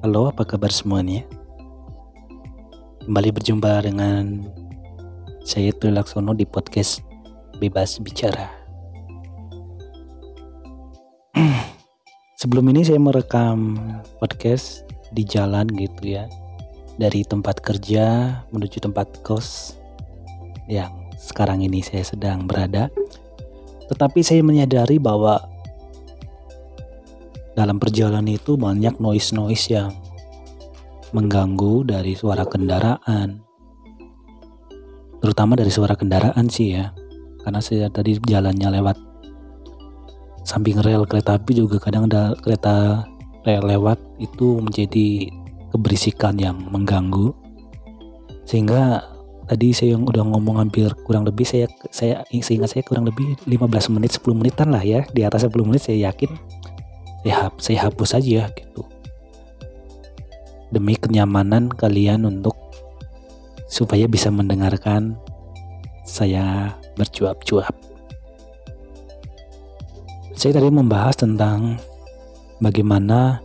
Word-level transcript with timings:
Halo, 0.00 0.32
apa 0.32 0.48
kabar 0.48 0.72
semuanya? 0.72 1.28
Kembali 3.04 3.36
berjumpa 3.36 3.84
dengan 3.84 4.48
saya 5.44 5.76
Tri 5.76 5.92
Laksono 5.92 6.32
di 6.32 6.48
podcast 6.48 7.04
Bebas 7.60 8.00
Bicara. 8.00 8.48
Sebelum 12.40 12.64
ini 12.72 12.80
saya 12.80 12.96
merekam 12.96 13.76
podcast 14.16 14.88
di 15.12 15.20
jalan 15.20 15.68
gitu 15.76 16.16
ya. 16.16 16.24
Dari 16.96 17.20
tempat 17.20 17.60
kerja 17.60 18.40
menuju 18.56 18.80
tempat 18.80 19.20
kos 19.20 19.76
yang 20.64 21.12
sekarang 21.20 21.60
ini 21.60 21.84
saya 21.84 22.08
sedang 22.08 22.48
berada. 22.48 22.88
Tetapi 23.92 24.24
saya 24.24 24.40
menyadari 24.40 24.96
bahwa 24.96 25.44
dalam 27.60 27.76
perjalanan 27.76 28.24
itu 28.24 28.56
banyak 28.56 28.96
noise-noise 28.96 29.68
yang 29.68 29.92
mengganggu 31.12 31.84
dari 31.84 32.16
suara 32.16 32.48
kendaraan. 32.48 33.44
Terutama 35.20 35.60
dari 35.60 35.68
suara 35.68 35.92
kendaraan 35.92 36.48
sih 36.48 36.80
ya. 36.80 36.96
Karena 37.44 37.60
saya 37.60 37.92
tadi 37.92 38.16
jalannya 38.16 38.80
lewat 38.80 38.96
samping 40.48 40.80
rel 40.80 41.04
kereta 41.04 41.36
api 41.36 41.52
juga 41.52 41.76
kadang 41.76 42.08
ada 42.08 42.32
kereta 42.40 43.04
rel 43.44 43.60
lewat 43.60 44.00
itu 44.16 44.56
menjadi 44.64 45.28
keberisikan 45.76 46.40
yang 46.40 46.56
mengganggu. 46.72 47.36
Sehingga 48.48 49.04
tadi 49.44 49.76
saya 49.76 50.00
yang 50.00 50.08
udah 50.08 50.24
ngomong 50.24 50.64
hampir 50.64 50.88
kurang 51.04 51.28
lebih 51.28 51.44
saya 51.44 51.68
saya 51.92 52.24
sehingga 52.32 52.64
saya 52.64 52.80
kurang 52.86 53.04
lebih 53.04 53.36
15 53.44 53.92
menit 53.92 54.16
10 54.16 54.32
menitan 54.32 54.72
lah 54.72 54.80
ya 54.80 55.02
di 55.10 55.26
atas 55.26 55.42
10 55.42 55.52
menit 55.66 55.82
saya 55.82 56.08
yakin 56.08 56.30
saya, 57.20 57.52
saya 57.60 57.78
hapus 57.88 58.16
aja 58.16 58.48
gitu 58.52 58.84
demi 60.70 60.94
kenyamanan 60.94 61.66
kalian 61.66 62.24
untuk 62.24 62.54
supaya 63.66 64.06
bisa 64.06 64.30
mendengarkan 64.30 65.18
saya 66.06 66.74
bercuap-cuap. 66.94 67.74
Saya 70.34 70.56
tadi 70.56 70.70
membahas 70.72 71.20
tentang 71.20 71.76
bagaimana 72.62 73.44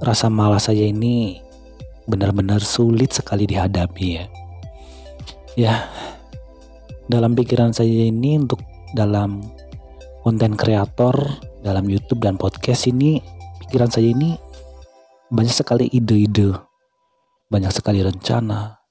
rasa 0.00 0.30
malas 0.32 0.70
saya 0.70 0.86
ini 0.86 1.38
benar-benar 2.08 2.62
sulit 2.62 3.12
sekali 3.12 3.44
dihadapi 3.44 4.06
ya. 4.06 4.26
Ya, 5.54 5.74
dalam 7.06 7.38
pikiran 7.38 7.70
saya 7.70 8.10
ini 8.10 8.42
untuk 8.42 8.62
dalam 8.96 9.44
konten 10.26 10.58
kreator 10.58 11.14
dalam 11.64 11.88
YouTube 11.88 12.20
dan 12.20 12.36
podcast 12.36 12.84
ini 12.92 13.24
pikiran 13.64 13.88
saya 13.88 14.12
ini 14.12 14.36
banyak 15.32 15.56
sekali 15.56 15.88
ide-ide, 15.88 16.52
banyak 17.48 17.72
sekali 17.72 18.04
rencana, 18.04 18.84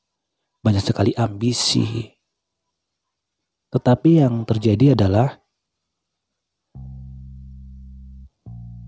banyak 0.66 0.82
sekali 0.82 1.14
ambisi. 1.14 2.10
Tetapi 3.70 4.26
yang 4.26 4.42
terjadi 4.50 4.98
adalah 4.98 5.38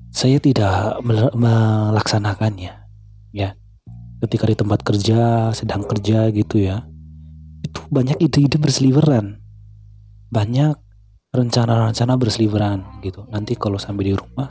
saya 0.10 0.42
tidak 0.42 1.06
melaksanakannya, 1.38 2.74
ya. 3.38 3.54
Ketika 4.26 4.50
di 4.50 4.58
tempat 4.58 4.82
kerja, 4.82 5.54
sedang 5.54 5.86
kerja 5.86 6.34
gitu 6.34 6.58
ya, 6.58 6.90
itu 7.62 7.86
banyak 7.94 8.18
ide-ide 8.18 8.58
berseliweran, 8.58 9.38
banyak 10.34 10.74
rencana-rencana 11.36 12.14
berseliweran 12.16 12.80
gitu. 13.04 13.28
Nanti 13.28 13.60
kalau 13.60 13.76
sampai 13.76 14.12
di 14.12 14.14
rumah, 14.16 14.48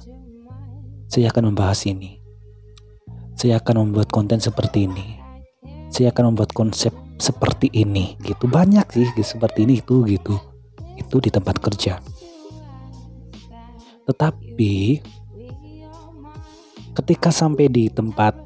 saya 1.08 1.32
akan 1.32 1.52
membahas 1.52 1.80
ini. 1.88 2.20
Saya 3.34 3.58
akan 3.58 3.88
membuat 3.88 4.12
konten 4.14 4.38
seperti 4.38 4.86
ini. 4.86 5.18
Saya 5.90 6.10
akan 6.14 6.34
membuat 6.34 6.54
konsep 6.54 6.94
seperti 7.18 7.70
ini 7.74 8.14
gitu. 8.22 8.46
Banyak 8.46 8.86
sih 8.94 9.08
gitu, 9.14 9.26
seperti 9.38 9.66
ini 9.66 9.82
itu 9.82 10.06
gitu. 10.06 10.38
Itu 10.94 11.18
di 11.18 11.30
tempat 11.32 11.58
kerja. 11.58 11.98
Tetapi 14.04 14.74
ketika 16.94 17.34
sampai 17.34 17.66
di 17.66 17.90
tempat 17.90 18.38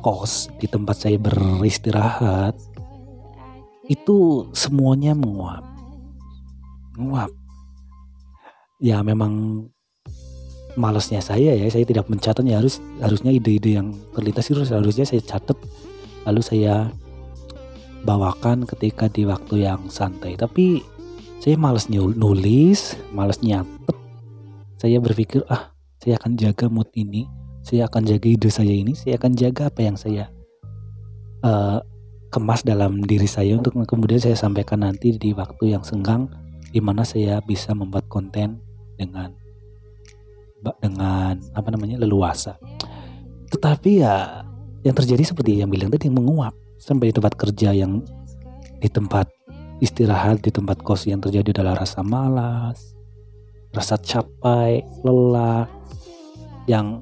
kos, 0.00 0.48
di 0.56 0.70
tempat 0.70 0.96
saya 0.96 1.18
beristirahat, 1.20 2.56
itu 3.86 4.48
semuanya 4.56 5.14
menguap 5.14 5.75
nguap 6.96 7.30
ya 8.80 9.00
memang 9.00 9.64
malesnya 10.76 11.24
saya 11.24 11.56
ya 11.56 11.66
saya 11.72 11.88
tidak 11.88 12.06
mencatat 12.06 12.44
ya. 12.44 12.60
Harus 12.60 12.78
harusnya 13.00 13.32
ide-ide 13.32 13.80
yang 13.80 13.96
terlintas 14.12 14.46
itu 14.52 14.60
harusnya 14.68 15.08
saya 15.08 15.24
catat 15.24 15.56
lalu 16.28 16.42
saya 16.44 16.92
bawakan 18.04 18.68
ketika 18.68 19.08
di 19.08 19.24
waktu 19.24 19.66
yang 19.66 19.88
santai. 19.88 20.36
Tapi 20.36 20.84
saya 21.40 21.56
males 21.56 21.88
nulis 21.88 22.94
males 23.10 23.40
nyatet. 23.40 23.96
Saya 24.76 25.00
berpikir 25.00 25.42
ah 25.48 25.72
saya 25.96 26.20
akan 26.20 26.36
jaga 26.36 26.68
mood 26.68 26.92
ini 26.92 27.24
saya 27.66 27.90
akan 27.90 28.06
jaga 28.06 28.28
ide 28.30 28.46
saya 28.46 28.70
ini 28.70 28.94
saya 28.94 29.18
akan 29.18 29.34
jaga 29.34 29.66
apa 29.66 29.80
yang 29.82 29.98
saya 29.98 30.30
uh, 31.42 31.82
kemas 32.30 32.62
dalam 32.62 33.02
diri 33.02 33.26
saya 33.26 33.58
untuk 33.58 33.74
kemudian 33.90 34.22
saya 34.22 34.38
sampaikan 34.38 34.86
nanti 34.86 35.18
di 35.18 35.34
waktu 35.34 35.74
yang 35.74 35.82
senggang 35.82 36.30
di 36.76 36.84
mana 36.84 37.08
saya 37.08 37.40
bisa 37.40 37.72
membuat 37.72 38.04
konten 38.12 38.60
dengan 39.00 39.32
dengan 40.84 41.40
apa 41.56 41.68
namanya 41.72 41.96
leluasa. 41.96 42.60
Tetapi 43.48 44.04
ya 44.04 44.44
yang 44.84 44.92
terjadi 44.92 45.24
seperti 45.24 45.64
yang 45.64 45.72
bilang 45.72 45.88
tadi 45.88 46.12
menguap 46.12 46.52
sampai 46.76 47.08
di 47.08 47.14
tempat 47.16 47.32
kerja 47.32 47.72
yang 47.72 48.04
di 48.76 48.92
tempat 48.92 49.32
istirahat 49.80 50.44
di 50.44 50.52
tempat 50.52 50.84
kos 50.84 51.08
yang 51.08 51.24
terjadi 51.24 51.56
adalah 51.56 51.80
rasa 51.80 52.04
malas, 52.04 52.92
rasa 53.72 53.96
capai, 53.96 54.84
lelah 55.00 55.64
yang 56.68 57.00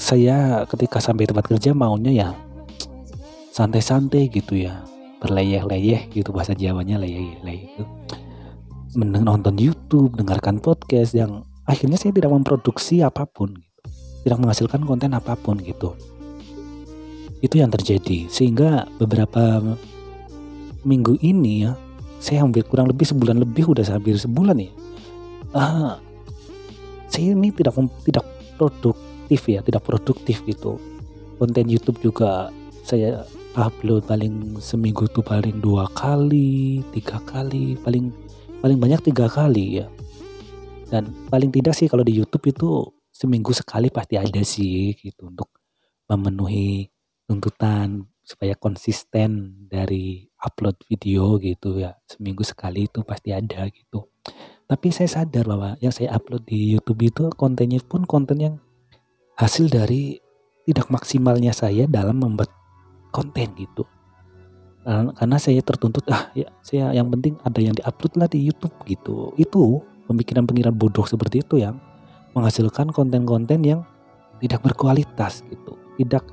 saya 0.00 0.64
ketika 0.64 0.96
sampai 0.96 1.28
tempat 1.28 1.44
kerja 1.44 1.76
maunya 1.76 2.12
ya 2.12 2.30
santai-santai 3.52 4.32
gitu 4.32 4.64
ya 4.64 4.80
berleyeh-leyeh 5.22 6.10
gitu 6.10 6.34
bahasa 6.34 6.58
Jawanya 6.58 6.98
leyeh-leyeh 6.98 7.78
itu 7.78 7.84
menonton 8.92 9.56
YouTube, 9.56 10.20
dengarkan 10.20 10.60
podcast 10.60 11.16
yang 11.16 11.48
akhirnya 11.64 11.96
saya 11.96 12.12
tidak 12.12 12.32
memproduksi 12.32 13.00
apa 13.00 13.24
pun 13.24 13.56
gitu. 13.56 13.80
Tidak 14.22 14.38
menghasilkan 14.38 14.86
konten 14.86 15.16
apa 15.16 15.34
pun 15.34 15.58
gitu. 15.58 15.96
Itu 17.42 17.58
yang 17.58 17.74
terjadi 17.74 18.30
sehingga 18.30 18.86
beberapa 19.02 19.58
minggu 20.86 21.18
ini 21.22 21.66
ya 21.66 21.74
saya 22.22 22.46
hampir 22.46 22.62
kurang 22.62 22.86
lebih 22.86 23.02
sebulan 23.02 23.42
lebih 23.42 23.66
udah 23.66 23.82
hampir 23.82 24.14
sebulan 24.14 24.62
ya. 24.62 24.70
Uh, 25.52 25.98
saya 27.10 27.34
ini 27.34 27.50
tidak 27.50 27.74
tidak 28.06 28.24
produktif 28.54 29.40
ya, 29.50 29.58
tidak 29.66 29.82
produktif 29.82 30.38
gitu. 30.46 30.78
Konten 31.42 31.66
YouTube 31.66 31.98
juga 31.98 32.54
saya 32.86 33.26
upload 33.56 34.08
paling 34.08 34.56
seminggu 34.58 35.04
tuh 35.12 35.20
paling 35.20 35.60
dua 35.60 35.84
kali 35.92 36.80
tiga 36.96 37.20
kali 37.28 37.76
paling 37.80 38.08
paling 38.62 38.78
banyak 38.78 39.00
tiga 39.12 39.26
kali 39.26 39.82
ya. 39.82 39.86
Dan 40.92 41.08
paling 41.32 41.50
tidak 41.50 41.74
sih 41.74 41.88
kalau 41.88 42.04
di 42.04 42.14
YouTube 42.14 42.52
itu 42.52 42.68
seminggu 43.10 43.50
sekali 43.56 43.88
pasti 43.88 44.20
ada 44.20 44.40
sih 44.44 44.92
gitu 44.94 45.28
untuk 45.28 45.48
memenuhi 46.06 46.88
tuntutan 47.24 48.04
supaya 48.22 48.54
konsisten 48.54 49.56
dari 49.66 50.28
upload 50.38 50.78
video 50.86 51.40
gitu 51.42 51.80
ya. 51.80 51.96
Seminggu 52.06 52.44
sekali 52.46 52.86
itu 52.86 53.02
pasti 53.02 53.34
ada 53.34 53.66
gitu. 53.72 54.06
Tapi 54.68 54.88
saya 54.94 55.10
sadar 55.10 55.44
bahwa 55.48 55.70
yang 55.82 55.92
saya 55.92 56.14
upload 56.14 56.46
di 56.46 56.76
YouTube 56.76 57.02
itu 57.02 57.28
kontennya 57.34 57.82
pun 57.82 58.06
konten 58.06 58.38
yang 58.40 58.54
hasil 59.36 59.68
dari 59.68 60.22
tidak 60.68 60.86
maksimalnya 60.92 61.50
saya 61.50 61.90
dalam 61.90 62.22
membuat 62.22 62.61
konten 63.12 63.52
gitu. 63.54 63.84
Karena 64.82 65.38
saya 65.38 65.62
tertuntut 65.62 66.02
ah 66.10 66.32
ya 66.34 66.50
saya 66.58 66.90
yang 66.90 67.06
penting 67.12 67.38
ada 67.46 67.60
yang 67.62 67.76
diupload 67.76 68.12
lah 68.18 68.26
di 68.26 68.42
YouTube 68.42 68.74
gitu. 68.88 69.30
Itu 69.38 69.84
pemikiran-pemikiran 70.10 70.74
bodoh 70.74 71.06
seperti 71.06 71.46
itu 71.46 71.62
yang 71.62 71.78
menghasilkan 72.34 72.90
konten-konten 72.90 73.62
yang 73.62 73.86
tidak 74.42 74.64
berkualitas 74.66 75.46
gitu. 75.46 75.78
Tidak 76.00 76.24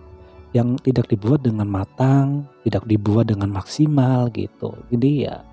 yang 0.58 0.82
tidak 0.82 1.06
dibuat 1.14 1.46
dengan 1.46 1.70
matang 1.70 2.50
tidak 2.66 2.82
dibuat 2.90 3.30
dengan 3.30 3.54
maksimal 3.54 4.34
gitu. 4.34 4.74
Jadi 4.90 5.30
ya 5.30 5.46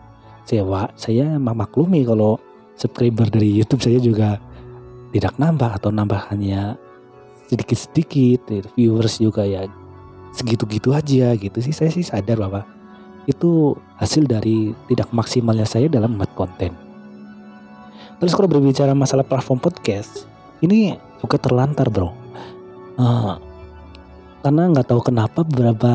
saya 0.49 0.89
saya 0.97 1.37
maklumi 1.37 2.07
kalau 2.09 2.41
subscriber 2.81 3.29
dari 3.29 3.61
YouTube 3.61 3.85
saya 3.85 4.01
juga 4.01 4.41
tidak 5.13 5.37
nambah 5.37 5.81
atau 5.81 5.93
nambah 5.93 6.33
hanya 6.33 6.81
sedikit-sedikit 7.49 8.73
viewers 8.75 9.21
juga 9.21 9.45
ya 9.45 9.69
segitu-gitu 10.37 10.93
aja 10.93 11.33
gitu 11.35 11.59
sih. 11.65 11.73
Saya 11.73 11.89
sih 11.89 12.05
sadar 12.05 12.37
bahwa 12.37 12.63
itu 13.25 13.75
hasil 13.97 14.29
dari 14.29 14.77
tidak 14.87 15.09
maksimalnya 15.11 15.65
saya 15.65 15.89
dalam 15.89 16.15
membuat 16.15 16.37
konten. 16.37 16.77
Terus 18.17 18.33
kalau 18.33 18.49
berbicara 18.49 18.97
masalah 18.97 19.25
platform 19.25 19.61
podcast, 19.61 20.25
ini 20.61 20.97
suka 21.21 21.37
terlantar 21.37 21.89
bro. 21.89 22.13
Uh, 22.97 23.37
karena 24.41 24.73
nggak 24.73 24.89
tahu 24.89 25.03
kenapa 25.05 25.45
beberapa 25.45 25.93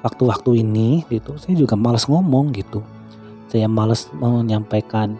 waktu-waktu 0.00 0.62
ini 0.64 1.04
gitu 1.10 1.36
saya 1.36 1.58
juga 1.58 1.74
malas 1.74 2.06
ngomong 2.06 2.54
gitu. 2.54 2.80
Saya 3.48 3.66
malas 3.66 4.08
menyampaikan 4.14 5.16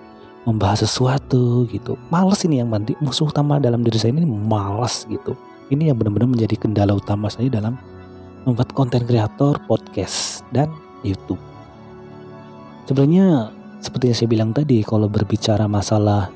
membahas 0.49 0.85
sesuatu 0.85 1.69
gitu. 1.69 2.01
Malas 2.09 2.45
ini 2.49 2.61
yang 2.63 2.73
mandi 2.73 2.97
musuh 3.05 3.29
utama 3.29 3.61
dalam 3.61 3.85
diri 3.85 4.01
saya 4.01 4.17
ini 4.17 4.25
malas 4.25 5.05
gitu. 5.09 5.37
Ini 5.69 5.93
yang 5.93 5.97
benar-benar 6.01 6.33
menjadi 6.33 6.57
kendala 6.57 6.97
utama 6.97 7.29
saya 7.29 7.53
dalam 7.53 7.77
membuat 8.49 8.73
konten 8.73 9.05
kreator 9.05 9.61
podcast 9.69 10.41
dan 10.57 10.73
YouTube. 11.05 11.41
Sebenarnya 12.89 13.53
seperti 13.85 14.09
yang 14.09 14.17
saya 14.17 14.31
bilang 14.33 14.51
tadi 14.57 14.81
kalau 14.81 15.05
berbicara 15.05 15.69
masalah 15.69 16.33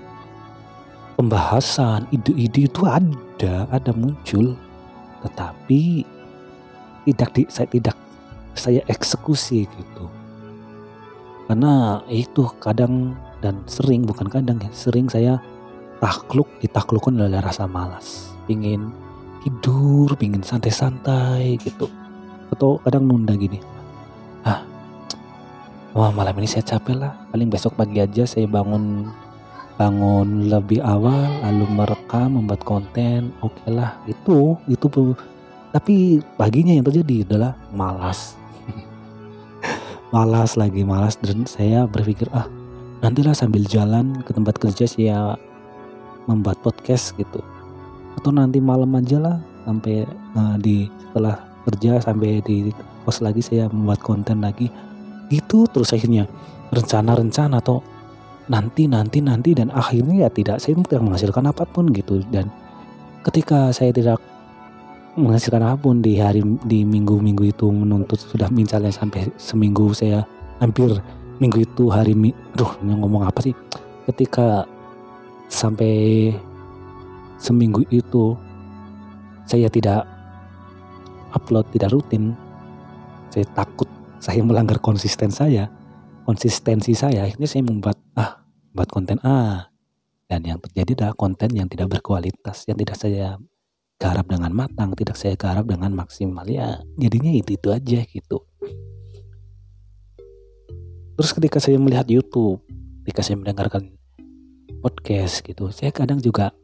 pembahasan 1.17 2.05
ide-ide 2.13 2.69
itu 2.69 2.85
ada 2.85 3.65
ada 3.73 3.91
muncul 3.97 4.53
tetapi 5.25 6.05
tidak 7.09 7.31
di, 7.33 7.43
saya 7.49 7.69
tidak 7.73 7.97
saya 8.53 8.85
eksekusi 8.93 9.65
gitu. 9.65 10.05
Karena 11.49 12.05
itu 12.13 12.45
kadang 12.61 13.17
dan 13.41 13.65
sering 13.65 14.05
bukan 14.05 14.29
kadang 14.29 14.61
ya 14.61 14.69
sering 14.77 15.09
saya 15.09 15.41
takluk 15.99 16.47
ditaklukkan 16.61 17.17
oleh 17.17 17.41
rasa 17.41 17.65
malas. 17.65 18.37
Pingin 18.45 18.93
tidur 19.43 20.15
pingin 20.21 20.45
santai-santai 20.45 21.59
gitu 21.59 21.91
atau 22.53 22.77
kadang 22.85 23.09
nunda 23.09 23.33
gini. 23.33 23.59
Ah 24.45 24.63
wah 25.97 26.13
malam 26.13 26.37
ini 26.39 26.49
saya 26.49 26.63
capek 26.63 27.01
lah. 27.01 27.13
Paling 27.33 27.49
besok 27.49 27.75
pagi 27.75 27.99
aja 27.99 28.29
saya 28.29 28.45
bangun 28.45 29.09
bangun 29.81 30.53
lebih 30.53 30.85
awal 30.85 31.41
lalu 31.49 31.65
merekam 31.73 32.37
membuat 32.37 32.61
konten. 32.63 33.33
Oke 33.41 33.57
okay 33.65 33.71
lah 33.73 33.97
itu 34.05 34.55
itu 34.69 34.87
tapi 35.73 36.21
paginya 36.37 36.77
yang 36.77 36.85
terjadi 36.85 37.25
adalah 37.33 37.57
malas. 37.73 38.37
Malas 40.15 40.61
lagi 40.61 40.85
malas. 40.85 41.17
Dan 41.17 41.49
saya 41.49 41.89
berpikir 41.89 42.29
ah 42.37 42.45
nantilah 43.01 43.33
sambil 43.33 43.65
jalan 43.65 44.21
ke 44.21 44.37
tempat 44.37 44.61
kerja 44.61 44.85
saya 44.85 45.41
membuat 46.29 46.61
podcast 46.61 47.17
gitu. 47.17 47.41
Atau 48.21 48.37
nanti 48.37 48.61
malam 48.61 48.93
aja 48.93 49.17
lah 49.17 49.37
sampai 49.65 50.05
uh, 50.37 50.57
di 50.61 50.93
setelah 51.09 51.52
kerja 51.69 52.03
sampai 52.03 52.43
di 52.43 52.71
pos 53.07 53.23
lagi 53.23 53.43
saya 53.43 53.71
membuat 53.71 54.03
konten 54.03 54.43
lagi. 54.43 54.71
Itu 55.33 55.65
terus 55.71 55.95
akhirnya 55.95 56.29
rencana-rencana 56.73 57.63
atau 57.63 57.81
nanti 58.51 58.91
nanti 58.91 59.23
nanti 59.23 59.55
dan 59.55 59.71
akhirnya 59.71 60.27
ya 60.27 60.31
tidak 60.33 60.59
saya 60.59 60.77
tidak 60.83 61.03
menghasilkan 61.03 61.45
apa 61.49 61.65
pun 61.65 61.89
gitu. 61.95 62.21
Dan 62.29 62.51
ketika 63.25 63.71
saya 63.71 63.95
tidak 63.95 64.19
menghasilkan 65.17 65.63
apa 65.63 65.79
pun 65.79 66.01
di 66.01 66.19
hari 66.19 66.41
di 66.65 66.83
minggu-minggu 66.83 67.45
itu 67.53 67.69
menuntut 67.69 68.19
sudah 68.19 68.49
misalnya 68.49 68.91
sampai 68.93 69.29
seminggu 69.37 69.93
saya 69.93 70.25
hampir 70.61 70.89
minggu 71.43 71.67
itu 71.67 71.91
hari 71.91 72.15
mi, 72.15 72.31
aduh 72.55 72.71
ngomong 72.87 73.27
apa 73.27 73.43
sih? 73.43 73.55
Ketika 74.07 74.67
sampai 75.51 76.31
seminggu 77.43 77.83
itu 77.91 78.39
saya 79.43 79.67
tidak 79.67 80.07
upload 81.33 81.69
tidak 81.73 81.93
rutin 81.93 82.37
saya 83.33 83.49
takut 83.57 83.89
saya 84.23 84.39
melanggar 84.47 84.79
konsisten 84.79 85.35
saya, 85.35 85.67
konsistensi 86.23 86.95
saya, 86.95 87.27
akhirnya 87.27 87.51
saya 87.51 87.67
membuat 87.67 87.99
ah, 88.15 88.47
buat 88.71 88.87
konten 88.87 89.19
A. 89.27 89.67
Dan 90.31 90.47
yang 90.47 90.63
terjadi 90.63 90.95
adalah 90.95 91.15
konten 91.19 91.51
yang 91.51 91.67
tidak 91.67 91.91
berkualitas, 91.91 92.65
yang 92.71 92.79
tidak 92.79 92.95
saya 92.95 93.37
garap 93.99 94.31
dengan 94.31 94.55
matang, 94.55 94.95
tidak 94.95 95.19
saya 95.19 95.35
garap 95.35 95.67
dengan 95.67 95.91
maksimal 95.91 96.47
ya. 96.47 96.79
Jadinya 96.95 97.35
itu 97.35 97.59
itu 97.59 97.69
aja 97.75 98.01
gitu. 98.07 98.39
Terus 101.19 101.31
ketika 101.35 101.59
saya 101.59 101.77
melihat 101.83 102.07
YouTube, 102.07 102.63
ketika 103.03 103.27
saya 103.27 103.43
mendengarkan 103.43 103.91
podcast 104.79 105.43
gitu, 105.43 105.69
saya 105.75 105.91
kadang 105.91 106.23
juga 106.23 106.55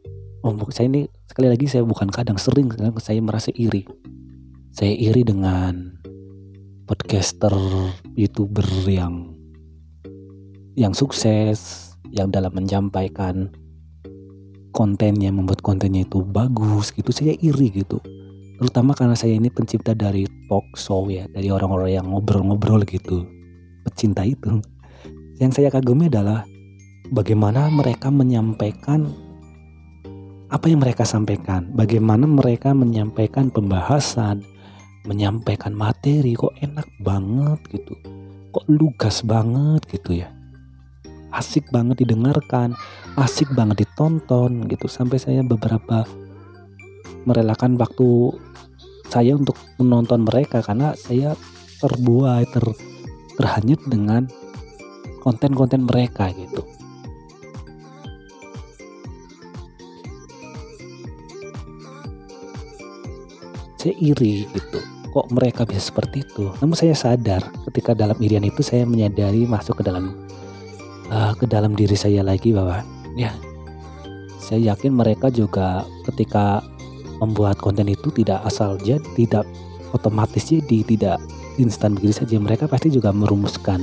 oh, 0.46 0.54
saya 0.70 0.86
ini 0.86 1.10
sekali 1.26 1.50
lagi 1.50 1.66
saya 1.66 1.82
bukan 1.82 2.06
kadang 2.08 2.38
sering 2.38 2.70
saya 3.02 3.18
merasa 3.18 3.50
iri. 3.50 3.82
Saya 4.72 4.94
iri 4.94 5.24
dengan 5.24 5.98
podcaster 6.88 7.52
youtuber 8.16 8.64
yang 8.88 9.36
yang 10.78 10.94
sukses 10.94 11.92
yang 12.08 12.30
dalam 12.32 12.54
menyampaikan 12.54 13.52
kontennya 14.72 15.34
membuat 15.34 15.60
kontennya 15.60 16.06
itu 16.06 16.22
bagus 16.22 16.94
gitu. 16.94 17.10
Saya 17.10 17.34
iri 17.40 17.72
gitu. 17.72 17.98
Terutama 18.58 18.94
karena 18.94 19.14
saya 19.14 19.34
ini 19.34 19.50
pencipta 19.50 19.94
dari 19.94 20.26
talk 20.46 20.66
show 20.74 21.06
ya 21.10 21.26
dari 21.30 21.50
orang-orang 21.50 21.98
yang 21.98 22.06
ngobrol-ngobrol 22.10 22.82
gitu. 22.86 23.26
Pecinta 23.86 24.22
itu. 24.22 24.62
Yang 25.38 25.62
saya 25.62 25.68
kagumi 25.70 26.10
adalah 26.10 26.42
bagaimana 27.14 27.70
mereka 27.70 28.10
menyampaikan 28.10 29.06
apa 30.48 30.66
yang 30.66 30.80
mereka 30.82 31.04
sampaikan. 31.04 31.70
Bagaimana 31.74 32.26
mereka 32.26 32.74
menyampaikan 32.74 33.52
pembahasan 33.52 34.42
menyampaikan 35.08 35.72
materi 35.72 36.36
kok 36.36 36.52
enak 36.60 36.84
banget 37.00 37.56
gitu. 37.72 37.96
Kok 38.52 38.68
lugas 38.68 39.24
banget 39.24 39.88
gitu 39.88 40.20
ya. 40.20 40.28
Asik 41.32 41.72
banget 41.72 42.04
didengarkan 42.04 42.76
asik 43.16 43.48
banget 43.56 43.88
ditonton 43.88 44.68
gitu. 44.68 44.84
Sampai 44.84 45.16
saya 45.16 45.40
beberapa 45.40 46.04
merelakan 47.24 47.80
waktu 47.80 48.36
saya 49.08 49.32
untuk 49.32 49.56
menonton 49.80 50.28
mereka 50.28 50.60
karena 50.60 50.92
saya 50.92 51.32
terbuai 51.80 52.44
ter 52.52 52.64
terhanyut 53.40 53.80
dengan 53.88 54.28
konten-konten 55.24 55.88
mereka 55.88 56.28
gitu. 56.36 56.60
Saya 63.78 63.94
iri 64.02 64.42
gitu 64.52 64.97
kok 65.12 65.26
mereka 65.32 65.64
bisa 65.64 65.90
seperti 65.92 66.24
itu. 66.24 66.52
Namun 66.60 66.76
saya 66.76 66.94
sadar 66.94 67.42
ketika 67.68 67.96
dalam 67.96 68.16
irian 68.20 68.44
itu 68.44 68.60
saya 68.60 68.84
menyadari 68.84 69.48
masuk 69.48 69.80
ke 69.80 69.82
dalam 69.86 70.14
uh, 71.12 71.32
ke 71.36 71.44
dalam 71.48 71.72
diri 71.74 71.96
saya 71.96 72.20
lagi 72.24 72.52
bahwa 72.52 72.84
ya 73.16 73.32
saya 74.38 74.72
yakin 74.72 74.96
mereka 74.96 75.28
juga 75.28 75.84
ketika 76.08 76.64
membuat 77.20 77.58
konten 77.58 77.90
itu 77.90 78.08
tidak 78.14 78.40
asal 78.46 78.78
jadi 78.80 79.02
tidak 79.18 79.44
otomatis 79.92 80.48
jadi 80.48 80.86
tidak 80.86 81.18
instan 81.58 81.98
begitu 81.98 82.22
saja 82.22 82.38
mereka 82.38 82.70
pasti 82.70 82.88
juga 82.88 83.10
merumuskan 83.10 83.82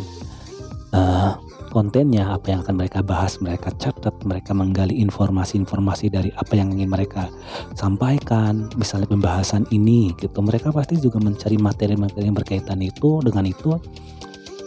uh, 0.96 1.36
kontennya, 1.76 2.32
apa 2.32 2.56
yang 2.56 2.64
akan 2.64 2.80
mereka 2.80 3.04
bahas, 3.04 3.44
mereka 3.44 3.68
catat, 3.76 4.16
mereka 4.24 4.56
menggali 4.56 4.96
informasi-informasi 5.04 6.08
dari 6.08 6.32
apa 6.32 6.56
yang 6.56 6.72
ingin 6.72 6.88
mereka 6.88 7.28
sampaikan, 7.76 8.72
misalnya 8.80 9.12
pembahasan 9.12 9.68
ini 9.76 10.16
gitu. 10.16 10.40
Mereka 10.40 10.72
pasti 10.72 10.96
juga 10.96 11.20
mencari 11.20 11.60
materi-materi 11.60 12.32
yang 12.32 12.40
berkaitan 12.40 12.80
itu 12.80 13.20
dengan 13.20 13.44
itu 13.44 13.76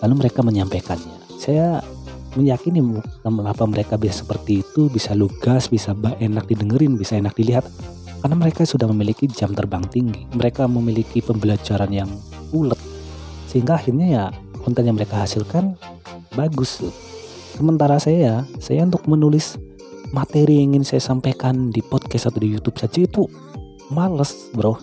lalu 0.05 0.15
mereka 0.21 0.45
menyampaikannya. 0.45 1.41
Saya 1.41 1.81
meyakini 2.37 2.85
kenapa 3.25 3.65
mereka 3.65 3.97
bisa 3.97 4.21
seperti 4.21 4.61
itu, 4.61 4.93
bisa 4.93 5.17
lugas, 5.17 5.73
bisa 5.73 5.97
enak 6.21 6.45
didengerin, 6.45 7.01
bisa 7.01 7.17
enak 7.17 7.33
dilihat 7.33 7.65
karena 8.21 8.37
mereka 8.37 8.69
sudah 8.69 8.85
memiliki 8.85 9.25
jam 9.33 9.57
terbang 9.57 9.89
tinggi. 9.89 10.29
Mereka 10.37 10.69
memiliki 10.69 11.25
pembelajaran 11.25 11.89
yang 11.89 12.11
ulet 12.53 12.77
sehingga 13.49 13.81
akhirnya 13.81 14.07
ya 14.07 14.25
konten 14.63 14.87
yang 14.87 14.97
mereka 14.99 15.23
hasilkan 15.23 15.79
bagus. 16.35 16.83
Sementara 17.57 17.99
saya 17.99 18.47
saya 18.63 18.87
untuk 18.87 19.07
menulis 19.11 19.59
materi 20.15 20.63
yang 20.63 20.77
ingin 20.77 20.85
saya 20.87 21.03
sampaikan 21.03 21.69
di 21.75 21.85
podcast 21.85 22.33
atau 22.33 22.41
di 22.41 22.55
YouTube 22.55 22.79
saja 22.79 23.05
itu 23.05 23.27
males 23.93 24.53
bro. 24.55 24.79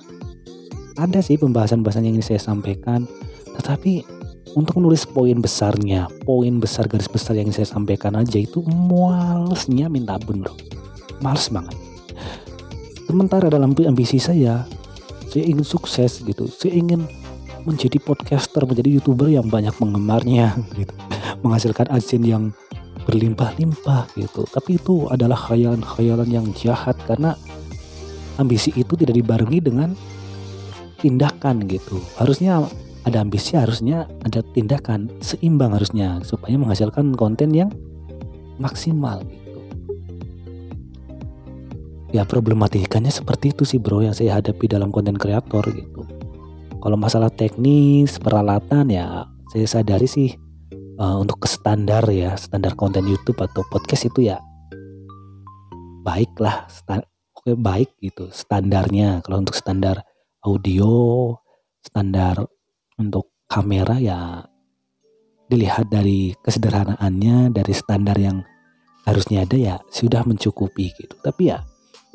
Ada 0.95 1.19
sih 1.19 1.35
pembahasan-pembahasan 1.39 2.07
yang 2.07 2.19
ingin 2.19 2.35
saya 2.35 2.41
sampaikan 2.41 3.03
tetapi 3.55 4.03
untuk 4.55 4.79
menulis 4.79 5.03
poin 5.03 5.35
besarnya 5.39 6.07
poin 6.23 6.59
besar 6.59 6.87
garis 6.87 7.11
besar 7.11 7.35
yang 7.35 7.51
ingin 7.51 7.63
saya 7.63 7.75
sampaikan 7.75 8.15
aja 8.15 8.39
itu 8.39 8.63
malesnya 8.63 9.91
minta 9.91 10.15
ampun 10.15 10.43
bro. 10.43 10.53
Males 11.23 11.47
banget. 11.51 11.75
Sementara 13.05 13.47
dalam 13.47 13.71
ambisi 13.71 14.19
saya 14.19 14.67
saya 15.35 15.43
ingin 15.51 15.67
sukses 15.67 16.23
gitu. 16.23 16.47
Saya 16.47 16.79
ingin 16.79 17.03
menjadi 17.65 17.97
podcaster, 17.99 18.63
menjadi 18.63 19.01
youtuber 19.01 19.27
yang 19.27 19.49
banyak 19.49 19.73
penggemarnya 19.75 20.53
gitu. 20.77 20.93
Menghasilkan 21.41 21.89
adsen 21.89 22.21
yang 22.23 22.53
berlimpah-limpah 23.09 24.13
gitu. 24.15 24.45
Tapi 24.47 24.77
itu 24.77 25.09
adalah 25.09 25.35
khayalan-khayalan 25.35 26.29
yang 26.29 26.45
jahat 26.53 26.95
karena 27.09 27.33
ambisi 28.37 28.71
itu 28.77 28.93
tidak 28.95 29.17
dibarengi 29.17 29.59
dengan 29.59 29.97
tindakan 31.01 31.65
gitu. 31.65 31.99
Harusnya 32.21 32.65
ada 33.05 33.21
ambisi, 33.21 33.53
harusnya 33.57 34.09
ada 34.25 34.41
tindakan 34.41 35.09
seimbang 35.21 35.73
harusnya 35.73 36.21
supaya 36.25 36.57
menghasilkan 36.57 37.13
konten 37.13 37.53
yang 37.53 37.69
maksimal 38.57 39.19
gitu. 39.27 39.45
ya 42.15 42.23
problematikanya 42.23 43.11
seperti 43.11 43.51
itu 43.51 43.67
sih 43.67 43.75
bro 43.75 43.99
yang 43.99 44.15
saya 44.15 44.39
hadapi 44.39 44.71
dalam 44.71 44.87
konten 44.87 45.19
kreator 45.19 45.67
gitu 45.75 46.07
kalau 46.85 46.97
masalah 47.01 47.33
teknis 47.33 48.21
peralatan 48.21 48.93
ya 48.93 49.25
saya 49.49 49.65
sadari 49.65 50.05
sih 50.05 50.29
uh, 51.01 51.17
untuk 51.17 51.41
ke 51.41 51.49
standar 51.49 52.05
ya 52.13 52.37
standar 52.37 52.77
konten 52.77 53.09
YouTube 53.09 53.41
atau 53.41 53.65
podcast 53.73 54.05
itu 54.05 54.29
ya 54.29 54.37
baiklah 56.05 56.69
oke 57.45 57.61
baik 57.61 57.93
gitu 58.01 58.29
standarnya. 58.33 59.21
Kalau 59.21 59.41
untuk 59.41 59.53
standar 59.53 60.01
audio 60.41 61.33
standar 61.85 62.41
untuk 62.97 63.29
kamera 63.45 64.01
ya 64.01 64.41
dilihat 65.45 65.93
dari 65.93 66.33
kesederhanaannya 66.41 67.53
dari 67.53 67.73
standar 67.73 68.17
yang 68.17 68.41
harusnya 69.05 69.45
ada 69.45 69.57
ya 69.57 69.75
sudah 69.93 70.25
mencukupi 70.25 70.89
gitu. 70.97 71.13
Tapi 71.21 71.53
ya 71.53 71.61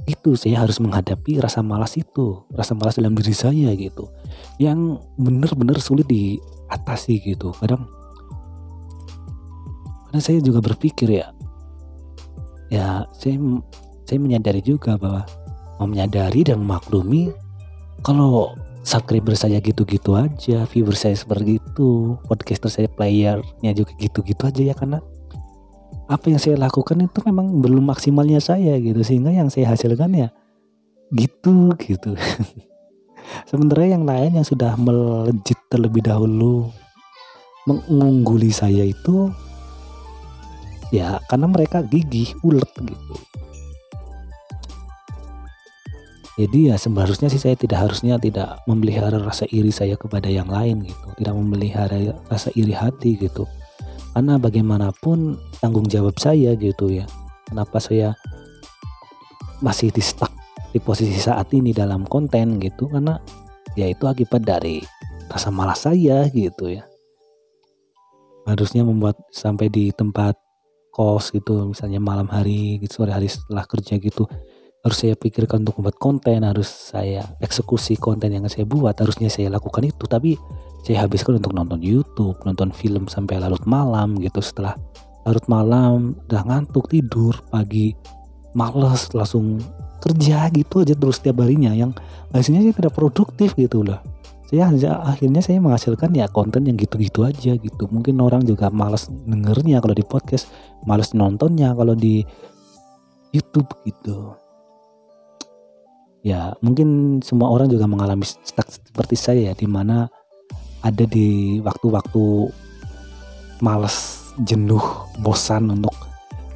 itu 0.08 0.36
saya 0.36 0.64
harus 0.64 0.80
menghadapi 0.80 1.40
rasa 1.40 1.60
malas 1.60 1.96
itu 1.96 2.44
rasa 2.54 2.72
malas 2.76 2.96
dalam 2.96 3.12
diri 3.16 3.34
saya 3.36 3.72
gitu. 3.76 4.08
Yang 4.56 5.04
benar-benar 5.20 5.80
sulit 5.80 6.08
diatasi 6.08 7.20
gitu. 7.24 7.52
Kadang 7.58 7.88
karena 10.10 10.20
saya 10.20 10.38
juga 10.42 10.58
berpikir 10.58 11.22
ya 11.22 11.30
ya 12.66 13.06
saya 13.14 13.38
saya 14.06 14.18
menyadari 14.18 14.58
juga 14.58 14.98
bahwa 14.98 15.22
mau 15.78 15.86
menyadari 15.86 16.42
dan 16.42 16.62
memaklumi 16.62 17.30
kalau 18.02 18.54
subscriber 18.82 19.38
saya 19.38 19.62
gitu-gitu 19.62 20.18
aja 20.18 20.66
viewer 20.66 20.98
saya 20.98 21.14
seperti 21.14 21.62
itu 21.62 22.18
podcaster 22.26 22.70
saya 22.72 22.88
playernya 22.90 23.70
juga 23.70 23.94
gitu-gitu 24.02 24.42
aja 24.50 24.62
ya 24.72 24.74
karena 24.74 24.98
apa 26.10 26.26
yang 26.26 26.42
saya 26.42 26.58
lakukan 26.58 26.98
itu 27.06 27.22
memang 27.22 27.62
belum 27.62 27.86
maksimalnya 27.86 28.42
saya 28.42 28.74
gitu 28.82 28.98
sehingga 29.06 29.30
yang 29.30 29.46
saya 29.46 29.70
hasilkan 29.70 30.10
ya 30.10 30.28
gitu 31.14 31.70
gitu. 31.78 32.18
Sementara 33.50 33.86
yang 33.86 34.02
lain 34.02 34.34
yang 34.34 34.46
sudah 34.46 34.74
melejit 34.74 35.54
terlebih 35.70 36.02
dahulu 36.02 36.66
mengungguli 37.70 38.50
saya 38.50 38.82
itu 38.82 39.30
ya 40.90 41.22
karena 41.30 41.46
mereka 41.46 41.86
gigih 41.86 42.34
ulet 42.42 42.66
gitu. 42.82 43.14
Jadi 46.40 46.72
ya 46.72 46.76
seharusnya 46.80 47.30
sih 47.30 47.38
saya 47.38 47.54
tidak 47.54 47.86
harusnya 47.86 48.18
tidak 48.18 48.58
memelihara 48.66 49.22
rasa 49.22 49.46
iri 49.46 49.70
saya 49.70 49.94
kepada 49.94 50.26
yang 50.26 50.48
lain 50.48 50.88
gitu 50.88 51.06
tidak 51.20 51.36
memelihara 51.36 52.16
rasa 52.32 52.48
iri 52.56 52.72
hati 52.72 53.20
gitu 53.20 53.44
karena 54.10 54.36
bagaimanapun 54.36 55.38
tanggung 55.62 55.86
jawab 55.86 56.18
saya 56.18 56.54
gitu 56.58 56.90
ya. 56.90 57.06
Kenapa 57.46 57.78
saya 57.78 58.14
masih 59.62 59.90
di 59.90 60.02
stuck 60.02 60.30
di 60.70 60.78
posisi 60.78 61.18
saat 61.18 61.50
ini 61.54 61.70
dalam 61.70 62.06
konten 62.06 62.58
gitu? 62.58 62.90
Karena 62.90 63.18
ya 63.78 63.86
itu 63.86 64.06
akibat 64.06 64.42
dari 64.42 64.82
rasa 65.30 65.54
malas 65.54 65.86
saya 65.86 66.26
gitu 66.30 66.70
ya. 66.70 66.82
Harusnya 68.46 68.82
membuat 68.82 69.18
sampai 69.30 69.70
di 69.70 69.94
tempat 69.94 70.34
kos 70.90 71.30
gitu 71.30 71.70
misalnya 71.70 72.02
malam 72.02 72.26
hari 72.26 72.82
gitu 72.82 73.06
sore 73.06 73.14
hari 73.14 73.30
setelah 73.30 73.62
kerja 73.62 73.94
gitu 74.02 74.26
harus 74.80 74.96
saya 74.96 75.14
pikirkan 75.14 75.62
untuk 75.62 75.78
membuat 75.78 76.00
konten 76.00 76.40
harus 76.40 76.66
saya 76.66 77.36
eksekusi 77.38 78.00
konten 78.00 78.32
yang 78.32 78.48
saya 78.48 78.64
buat 78.64 78.96
harusnya 78.96 79.28
saya 79.28 79.52
lakukan 79.52 79.84
itu. 79.84 80.04
Tapi 80.08 80.40
saya 80.84 81.04
habiskan 81.04 81.36
untuk 81.36 81.52
nonton 81.52 81.80
YouTube, 81.84 82.36
nonton 82.48 82.72
film 82.72 83.06
sampai 83.06 83.36
larut 83.36 83.62
malam 83.68 84.16
gitu. 84.18 84.40
Setelah 84.40 84.76
larut 85.28 85.44
malam 85.46 86.16
udah 86.28 86.42
ngantuk 86.48 86.88
tidur, 86.88 87.36
pagi 87.52 87.92
males 88.56 89.12
langsung 89.14 89.60
kerja 90.00 90.48
gitu 90.50 90.80
aja 90.82 90.96
terus 90.96 91.20
setiap 91.20 91.44
harinya 91.44 91.76
yang 91.76 91.92
hasilnya 92.32 92.64
sih 92.64 92.74
tidak 92.74 92.96
produktif 92.96 93.52
gitu 93.54 93.84
loh. 93.84 94.00
Saya 94.50 94.66
akhirnya 95.06 95.38
saya 95.38 95.62
menghasilkan 95.62 96.10
ya 96.10 96.26
konten 96.26 96.66
yang 96.66 96.74
gitu-gitu 96.74 97.22
aja 97.22 97.54
gitu. 97.54 97.84
Mungkin 97.86 98.18
orang 98.18 98.42
juga 98.42 98.66
males 98.66 99.06
dengernya 99.06 99.78
kalau 99.78 99.94
di 99.94 100.02
podcast, 100.02 100.50
males 100.82 101.14
nontonnya 101.14 101.70
kalau 101.70 101.94
di 101.94 102.26
YouTube 103.30 103.70
gitu. 103.86 104.34
Ya 106.26 106.58
mungkin 106.66 107.20
semua 107.22 107.46
orang 107.46 107.70
juga 107.70 107.86
mengalami 107.86 108.26
stuck 108.26 108.66
seperti 108.66 109.14
saya 109.14 109.40
ya, 109.48 109.54
di 109.54 109.70
mana 109.70 110.10
ada 110.80 111.04
di 111.04 111.60
waktu-waktu 111.60 112.48
males, 113.60 114.30
jenuh, 114.40 114.82
bosan 115.20 115.68
untuk 115.68 115.92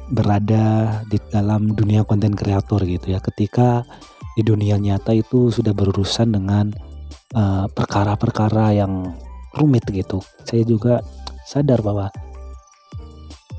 berada 0.09 0.99
di 1.09 1.17
dalam 1.33 1.73
dunia 1.73 2.05
konten 2.05 2.33
kreator 2.33 2.85
gitu 2.85 3.13
ya. 3.13 3.19
Ketika 3.21 3.85
di 4.35 4.43
dunia 4.43 4.75
nyata 4.75 5.15
itu 5.15 5.49
sudah 5.49 5.71
berurusan 5.71 6.35
dengan 6.35 6.69
eh, 7.31 7.65
perkara-perkara 7.71 8.73
uh, 8.73 8.75
yang 8.75 8.93
rumit 9.55 9.87
gitu. 9.89 10.19
Saya 10.43 10.67
juga 10.67 10.99
sadar 11.47 11.79
bahwa 11.79 12.11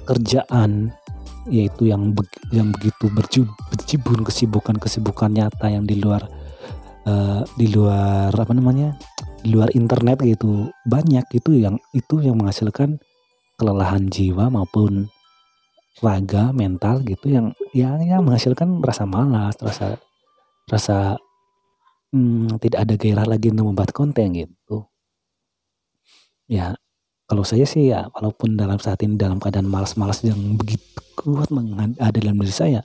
kerjaan 0.05 0.93
yaitu 1.47 1.91
yang 1.91 2.11
be 2.11 2.27
yang 2.51 2.75
begitu 2.75 3.07
berjibun 3.11 4.27
kesibukan-kesibukan 4.27 5.31
nyata 5.31 5.71
yang 5.71 5.87
di 5.87 6.03
luar 6.03 6.27
uh, 7.07 7.47
di 7.55 7.71
luar 7.71 8.35
apa 8.35 8.51
namanya 8.51 8.99
di 9.47 9.55
luar 9.55 9.71
internet 9.79 10.19
gitu 10.27 10.75
banyak 10.83 11.23
itu 11.31 11.63
yang 11.63 11.79
itu 11.95 12.19
yang 12.19 12.35
menghasilkan 12.35 12.99
kelelahan 13.55 14.11
jiwa 14.11 14.51
maupun 14.51 15.07
raga 16.03 16.51
mental 16.51 17.07
gitu 17.07 17.31
yang 17.31 17.55
yang 17.71 18.03
yang 18.03 18.27
menghasilkan 18.27 18.83
rasa 18.83 19.07
malas 19.07 19.55
rasa 19.63 20.03
rasa 20.67 21.15
hmm, 22.11 22.59
tidak 22.59 22.83
ada 22.83 22.95
gairah 22.99 23.27
lagi 23.31 23.55
untuk 23.55 23.71
membuat 23.71 23.95
konten 23.95 24.35
gitu. 24.35 24.91
Ya 26.51 26.75
kalau 27.31 27.47
saya 27.47 27.67
sih 27.67 27.95
ya 27.95 28.11
walaupun 28.11 28.59
dalam 28.59 28.83
saat 28.83 29.03
ini 29.07 29.15
dalam 29.15 29.39
keadaan 29.39 29.71
malas-malas 29.71 30.27
yang 30.27 30.39
begitu 30.59 30.83
kuat 31.15 31.51
ada 31.99 32.19
dalam 32.19 32.39
diri 32.39 32.55
saya 32.55 32.81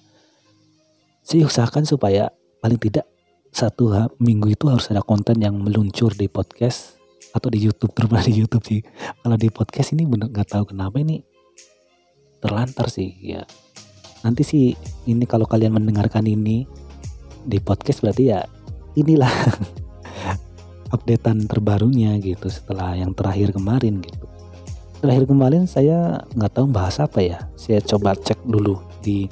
saya 1.22 1.46
usahakan 1.46 1.86
supaya 1.86 2.34
paling 2.58 2.82
tidak 2.82 3.06
satu 3.52 3.92
minggu 4.24 4.56
itu 4.56 4.72
harus 4.72 4.88
ada 4.90 5.04
konten 5.04 5.36
yang 5.44 5.60
meluncur 5.60 6.16
di 6.16 6.32
podcast 6.32 6.96
atau 7.36 7.52
di 7.52 7.60
YouTube 7.60 7.92
terutama 7.96 8.24
di 8.24 8.34
YouTube 8.34 8.64
sih. 8.64 8.82
Kalau 9.22 9.36
di 9.36 9.52
podcast 9.52 9.92
ini 9.92 10.08
bener 10.08 10.32
nggak 10.32 10.48
tahu 10.56 10.72
kenapa 10.72 11.04
ini 11.04 11.20
terlantar 12.40 12.88
sih 12.88 13.12
ya. 13.20 13.44
Nanti 14.24 14.48
sih 14.48 14.74
ini 15.06 15.28
kalau 15.28 15.46
kalian 15.46 15.76
mendengarkan 15.76 16.26
ini 16.26 16.66
di 17.44 17.58
podcast 17.60 18.02
berarti 18.02 18.24
ya 18.32 18.40
inilah 18.96 19.30
updatean 20.96 21.48
terbarunya 21.48 22.16
gitu 22.22 22.48
setelah 22.48 22.96
yang 22.96 23.12
terakhir 23.12 23.52
kemarin 23.52 24.00
gitu. 24.00 24.26
Terakhir 25.02 25.26
kemarin 25.26 25.66
saya 25.66 26.22
nggak 26.38 26.52
tahu 26.56 26.70
bahas 26.70 27.02
apa 27.02 27.20
ya. 27.20 27.50
Saya 27.58 27.82
coba 27.82 28.14
cek 28.14 28.46
dulu 28.46 28.78
di 29.02 29.26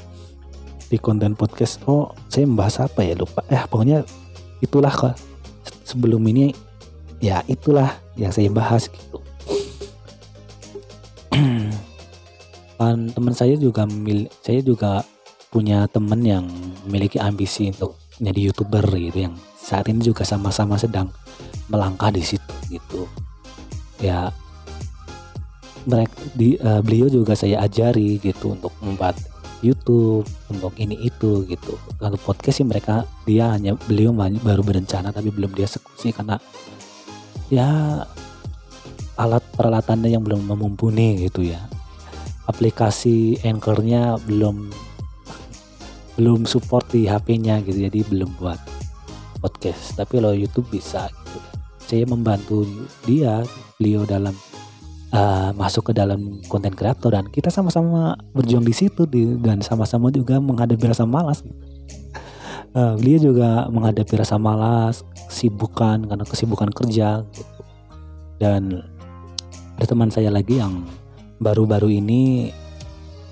di 0.90 0.98
konten 0.98 1.38
podcast. 1.38 1.80
Oh 1.86 2.12
saya 2.28 2.50
membahas 2.50 2.90
apa 2.90 3.06
ya? 3.06 3.14
Lupa. 3.14 3.46
Eh 3.48 3.62
pokoknya 3.70 4.04
itulah 4.60 4.92
kok. 4.92 5.16
Sebelum 5.86 6.22
ini 6.30 6.54
ya 7.22 7.46
itulah 7.46 7.94
yang 8.18 8.34
saya 8.34 8.50
bahas 8.50 8.90
gitu. 8.90 9.22
Kan 12.80 13.14
teman 13.14 13.34
saya 13.38 13.54
juga 13.56 13.86
mil 13.86 14.26
saya 14.42 14.66
juga 14.66 15.06
punya 15.50 15.86
teman 15.90 16.22
yang 16.26 16.46
memiliki 16.86 17.18
ambisi 17.22 17.70
untuk 17.74 17.98
menjadi 18.22 18.52
youtuber 18.52 18.86
gitu 18.98 19.30
yang 19.30 19.36
saat 19.56 19.88
ini 19.90 20.02
juga 20.02 20.26
sama-sama 20.26 20.78
sedang 20.78 21.10
melangkah 21.70 22.10
di 22.10 22.26
situ 22.26 22.54
gitu. 22.70 23.06
Ya 24.02 24.34
mereka 25.90 26.14
di 26.36 26.60
uh, 26.60 26.82
beliau 26.84 27.08
juga 27.10 27.34
saya 27.34 27.64
ajari 27.64 28.20
gitu 28.22 28.54
untuk 28.54 28.74
membuat 28.84 29.16
YouTube 29.60 30.24
untuk 30.48 30.74
ini 30.80 30.96
itu 31.04 31.44
gitu. 31.48 31.76
Kalau 32.00 32.16
podcast 32.16 32.64
sih 32.64 32.68
mereka 32.68 33.04
dia 33.28 33.52
hanya 33.52 33.76
beliau 33.76 34.16
baru 34.16 34.64
berencana 34.64 35.12
tapi 35.12 35.32
belum 35.32 35.52
dia 35.52 35.68
eksekusi 35.68 36.16
karena 36.16 36.40
ya 37.52 37.68
alat 39.20 39.44
peralatannya 39.60 40.16
yang 40.16 40.24
belum 40.24 40.48
memumpuni 40.48 41.28
gitu 41.28 41.44
ya. 41.44 41.60
Aplikasi 42.48 43.44
anchornya 43.46 44.18
belum 44.24 44.72
belum 46.16 46.44
support 46.44 46.88
di 46.92 47.08
HP-nya 47.08 47.64
gitu 47.64 47.88
jadi 47.88 48.00
belum 48.08 48.40
buat 48.40 48.60
podcast. 49.44 50.00
Tapi 50.00 50.20
kalau 50.20 50.36
YouTube 50.36 50.68
bisa 50.72 51.08
gitu. 51.12 51.40
Saya 51.90 52.06
membantu 52.06 52.64
dia 53.08 53.44
beliau 53.80 54.04
dalam 54.06 54.36
uh, 55.14 55.50
masuk 55.58 55.92
ke 55.92 55.94
dalam 55.96 56.42
konten 56.50 56.74
kreator 56.74 57.14
dan 57.14 57.26
kita 57.30 57.50
sama-sama 57.50 58.18
berjuang 58.34 58.66
di 58.66 58.74
situ 58.74 59.06
di, 59.10 59.38
dan 59.42 59.62
sama-sama 59.62 60.14
juga 60.14 60.38
menghadapi 60.38 60.90
rasa 60.90 61.06
malas. 61.06 61.42
Uh, 62.70 62.94
beliau 63.02 63.34
juga 63.34 63.66
menghadapi 63.74 64.22
rasa 64.22 64.38
malas, 64.38 65.02
kesibukan 65.26 66.06
karena 66.06 66.26
kesibukan 66.26 66.70
kerja 66.70 67.26
gitu. 67.34 67.62
Dan 68.38 68.86
ada 69.76 69.86
teman 69.86 70.14
saya 70.14 70.30
lagi 70.30 70.62
yang 70.62 70.86
baru-baru 71.42 71.90
ini 71.90 72.54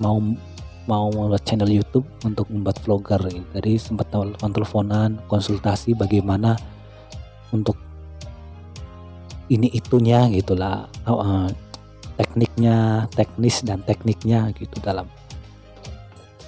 mau 0.01 0.17
mau 0.87 1.11
membuat 1.11 1.43
channel 1.43 1.69
YouTube 1.69 2.07
untuk 2.23 2.47
membuat 2.49 2.79
vlogger. 2.81 3.19
Jadi 3.53 3.77
sempat 3.77 4.09
telepon 4.09 4.51
teleponan 4.55 5.09
konsultasi 5.27 5.93
bagaimana 5.93 6.55
untuk 7.51 7.75
ini 9.47 9.71
itunya 9.71 10.27
gitulah 10.31 10.87
oh, 11.07 11.23
uh, 11.23 11.47
tekniknya 12.17 13.05
teknis 13.13 13.61
dan 13.61 13.85
tekniknya 13.85 14.49
gitu 14.57 14.81
dalam 14.81 15.05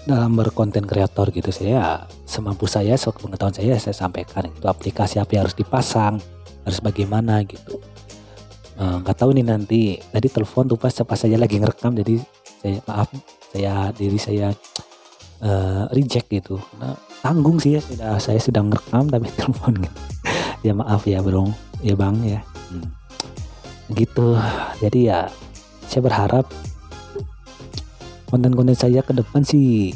dalam 0.10 0.34
berkonten 0.34 0.90
kreator 0.90 1.30
gitu. 1.30 1.54
Saya 1.54 2.10
semampu 2.26 2.66
saya 2.66 2.98
pengetahuan 2.98 3.54
saya 3.54 3.78
saya 3.78 3.94
sampaikan 3.94 4.50
itu 4.50 4.66
aplikasi 4.66 5.22
apa 5.22 5.38
yang 5.38 5.44
harus 5.46 5.58
dipasang 5.58 6.18
harus 6.66 6.80
bagaimana 6.82 7.46
gitu. 7.46 7.78
Eh, 8.80 8.96
nggak 9.06 9.16
uh, 9.16 9.20
tahu 9.20 9.38
nih 9.38 9.46
nanti 9.46 9.82
tadi 10.00 10.28
telepon 10.32 10.66
tuh 10.66 10.80
pas 10.80 10.92
pas 10.92 11.20
saya 11.20 11.36
lagi 11.36 11.60
ngerekam 11.60 11.94
jadi 11.94 12.16
saya 12.64 12.80
maaf 12.88 13.12
saya 13.52 13.74
diri 13.92 14.20
saya 14.20 14.48
uh, 15.44 15.86
reject 15.94 16.32
gitu. 16.32 16.58
Nah, 16.80 16.96
tanggung 17.20 17.60
sih 17.60 17.78
ya 17.78 17.82
sudah 17.84 18.18
saya 18.18 18.40
sedang 18.40 18.72
ngerekam 18.72 19.12
tapi 19.12 19.28
telepon 19.40 19.74
gitu. 19.84 20.00
Ya 20.64 20.74
maaf 20.76 21.06
ya 21.06 21.20
bro. 21.22 21.52
Ya 21.80 21.96
bang 21.96 22.18
ya. 22.24 22.42
Hmm. 22.70 22.90
gitu. 23.98 24.38
Jadi 24.78 25.10
ya 25.10 25.26
saya 25.90 26.06
berharap 26.06 26.46
konten-konten 28.30 28.78
saya 28.78 29.02
ke 29.02 29.10
depan 29.10 29.42
sih 29.42 29.90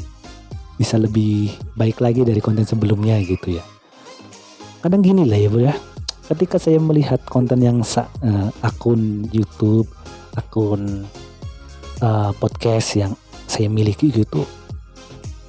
bisa 0.74 0.98
lebih 0.98 1.54
baik 1.78 2.02
lagi 2.02 2.26
dari 2.26 2.42
konten 2.42 2.66
sebelumnya 2.66 3.14
gitu 3.22 3.54
ya. 3.54 3.64
Kadang 4.82 5.06
gini 5.06 5.22
lah 5.22 5.38
ya 5.38 5.46
bro 5.46 5.62
ya. 5.62 5.74
Ketika 6.26 6.58
saya 6.58 6.82
melihat 6.82 7.22
konten 7.22 7.62
yang 7.62 7.78
uh, 7.78 8.50
akun 8.66 9.30
YouTube 9.30 9.86
akun 10.34 11.06
uh, 12.02 12.34
podcast 12.42 12.98
yang 12.98 13.12
saya 13.46 13.70
miliki 13.70 14.10
gitu 14.10 14.42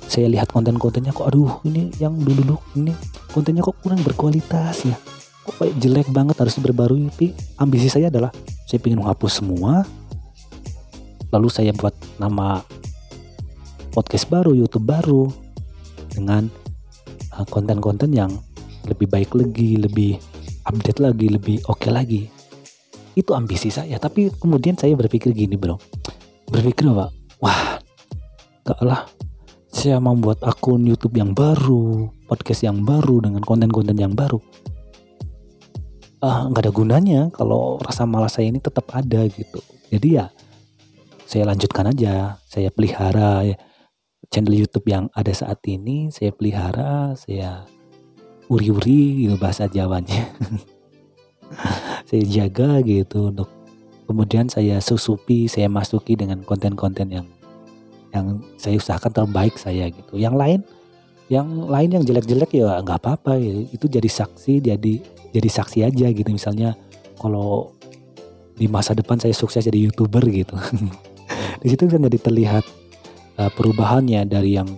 saya 0.06 0.30
lihat 0.30 0.54
konten-kontennya 0.54 1.10
kok 1.10 1.26
aduh 1.26 1.60
ini 1.66 1.90
yang 1.98 2.14
dulu-dulu 2.14 2.62
ini 2.78 2.94
kontennya 3.34 3.66
kok 3.66 3.82
kurang 3.82 4.00
berkualitas 4.06 4.86
ya. 4.86 4.96
Kok 5.46 5.56
kayak 5.62 5.76
jelek 5.82 6.08
banget 6.14 6.36
harus 6.38 6.58
diperbarui. 6.58 7.10
Tapi 7.12 7.28
ambisi 7.58 7.90
saya 7.90 8.10
adalah 8.10 8.32
saya 8.66 8.82
ingin 8.82 9.02
menghapus 9.02 9.42
semua 9.42 9.86
lalu 11.36 11.52
saya 11.52 11.76
buat 11.76 11.92
nama 12.16 12.64
podcast 13.92 14.32
baru 14.32 14.56
YouTube 14.56 14.88
baru 14.88 15.28
dengan 16.16 16.48
uh, 17.36 17.44
konten-konten 17.52 18.16
yang 18.16 18.32
lebih 18.88 19.12
baik 19.12 19.36
lagi 19.36 19.76
lebih 19.76 20.16
update 20.64 21.04
lagi 21.04 21.28
lebih 21.28 21.60
oke 21.68 21.84
okay 21.84 21.92
lagi. 21.92 22.22
Itu 23.20 23.36
ambisi 23.36 23.68
saya. 23.68 24.00
Tapi 24.00 24.32
kemudian 24.40 24.80
saya 24.80 24.96
berpikir 24.96 25.36
gini 25.36 25.60
bro. 25.60 25.76
Berpikir 26.48 26.88
apa? 26.96 27.12
Wah 27.44 27.84
gak 28.64 28.80
lah. 28.80 29.04
Saya 29.76 30.00
membuat 30.00 30.40
akun 30.40 30.88
YouTube 30.88 31.20
yang 31.20 31.36
baru, 31.36 32.08
podcast 32.32 32.64
yang 32.64 32.88
baru 32.88 33.28
dengan 33.28 33.44
konten-konten 33.44 34.00
yang 34.00 34.16
baru. 34.16 34.40
Uh, 36.24 36.48
ada 36.56 36.72
gunanya 36.72 37.28
kalau 37.36 37.76
rasa 37.84 38.08
malas 38.08 38.40
saya 38.40 38.48
ini 38.48 38.64
tetap 38.64 38.88
ada 38.96 39.28
gitu. 39.28 39.60
Jadi 39.92 40.16
ya 40.16 40.32
saya 41.26 41.50
lanjutkan 41.50 41.90
aja, 41.90 42.38
saya 42.46 42.70
pelihara 42.70 43.42
ya, 43.42 43.58
channel 44.30 44.54
YouTube 44.54 44.86
yang 44.90 45.10
ada 45.18 45.34
saat 45.34 45.58
ini, 45.66 46.14
saya 46.14 46.30
pelihara, 46.30 47.18
saya 47.18 47.66
uri-uri 48.46 49.26
gitu 49.26 49.36
bahasa 49.42 49.66
Jawanya. 49.66 50.30
saya 52.10 52.24
jaga 52.26 52.82
gitu 52.86 53.34
untuk 53.34 53.50
kemudian 54.06 54.46
saya 54.50 54.78
susupi, 54.82 55.50
saya 55.50 55.66
masuki 55.66 56.14
dengan 56.14 56.46
konten-konten 56.46 57.10
yang 57.10 57.28
yang 58.14 58.40
saya 58.56 58.78
usahakan 58.78 59.12
terbaik 59.12 59.58
saya 59.58 59.90
gitu. 59.90 60.16
Yang 60.16 60.36
lain 60.38 60.60
yang 61.26 61.48
lain 61.66 61.90
yang 61.90 62.04
jelek-jelek 62.06 62.54
ya 62.54 62.86
nggak 62.86 63.02
apa-apa 63.02 63.34
ya. 63.42 63.66
itu 63.74 63.90
jadi 63.90 64.06
saksi 64.06 64.62
jadi 64.62 64.94
jadi 65.34 65.50
saksi 65.50 65.80
aja 65.90 66.08
gitu. 66.14 66.30
Misalnya 66.30 66.78
kalau 67.18 67.74
di 68.56 68.70
masa 68.72 68.96
depan 68.96 69.20
saya 69.20 69.36
sukses 69.36 69.68
jadi 69.68 69.90
youtuber 69.90 70.24
gitu 70.32 70.56
di 71.62 71.68
situ 71.72 71.88
kan 71.88 72.04
jadi 72.08 72.20
terlihat 72.20 72.64
uh, 73.40 73.52
perubahannya 73.54 74.26
dari 74.28 74.58
yang 74.58 74.70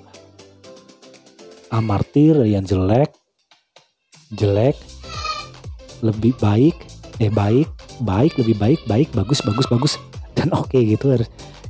amartir 1.74 2.44
yang 2.48 2.64
jelek 2.64 3.12
jelek 4.36 4.76
lebih 6.06 6.36
baik 6.38 6.76
eh 7.18 7.34
baik 7.34 7.70
baik 8.04 8.38
lebih 8.38 8.56
baik 8.56 8.80
baik 8.86 9.10
bagus 9.14 9.42
bagus 9.42 9.68
bagus 9.70 9.94
dan 10.38 10.54
oke 10.58 10.70
okay 10.70 10.86
gitu 10.86 11.18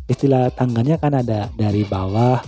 istilah 0.08 0.52
tangganya 0.52 0.96
kan 1.00 1.16
ada 1.16 1.52
dari 1.56 1.84
bawah 1.84 2.40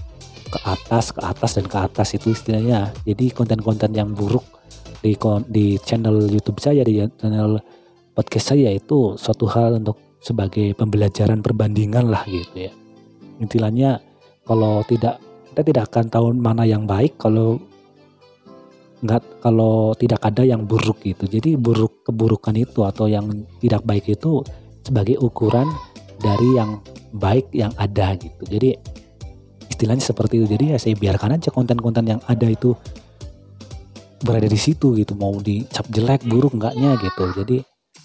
ke 0.50 0.60
atas 0.66 1.14
ke 1.14 1.22
atas 1.22 1.62
dan 1.62 1.66
ke 1.70 1.78
atas 1.78 2.18
itu 2.18 2.34
istilahnya. 2.34 2.90
Jadi 3.06 3.30
konten-konten 3.32 3.94
yang 3.94 4.12
buruk 4.18 4.44
di 5.00 5.16
di 5.48 5.78
channel 5.80 6.28
YouTube 6.28 6.60
saya 6.60 6.84
di 6.84 7.00
channel 7.16 7.62
podcast 8.12 8.52
saya 8.52 8.74
itu 8.74 9.16
suatu 9.16 9.48
hal 9.48 9.80
untuk 9.80 9.96
sebagai 10.20 10.76
pembelajaran 10.76 11.40
perbandingan 11.40 12.12
lah 12.12 12.24
gitu 12.28 12.70
ya 12.70 12.74
intinya 13.40 14.00
kalau 14.44 14.84
tidak 14.84 15.20
kita 15.52 15.62
tidak 15.64 15.84
akan 15.92 16.06
tahu 16.12 16.26
mana 16.36 16.64
yang 16.68 16.84
baik 16.84 17.16
kalau 17.20 17.60
nggak 19.00 19.24
kalau 19.40 19.96
tidak 19.96 20.20
ada 20.28 20.44
yang 20.44 20.68
buruk 20.68 21.00
gitu 21.04 21.24
jadi 21.24 21.56
buruk 21.56 22.04
keburukan 22.04 22.52
itu 22.60 22.84
atau 22.84 23.08
yang 23.08 23.48
tidak 23.64 23.80
baik 23.88 24.12
itu 24.12 24.44
sebagai 24.84 25.16
ukuran 25.24 25.72
dari 26.20 26.60
yang 26.60 26.84
baik 27.16 27.50
yang 27.56 27.74
ada 27.80 28.14
gitu. 28.20 28.44
Jadi 28.46 28.76
istilahnya 29.72 30.04
seperti 30.04 30.44
itu. 30.44 30.48
Jadi 30.50 30.64
ya 30.76 30.78
saya 30.78 30.96
biarkan 30.96 31.40
aja 31.40 31.50
konten-konten 31.50 32.06
yang 32.06 32.22
ada 32.28 32.46
itu 32.46 32.76
berada 34.22 34.46
di 34.46 34.60
situ 34.60 34.94
gitu. 35.00 35.16
Mau 35.16 35.34
dicap 35.40 35.88
jelek, 35.90 36.28
buruk 36.28 36.60
enggaknya 36.60 37.00
gitu. 37.00 37.24
Jadi 37.34 37.58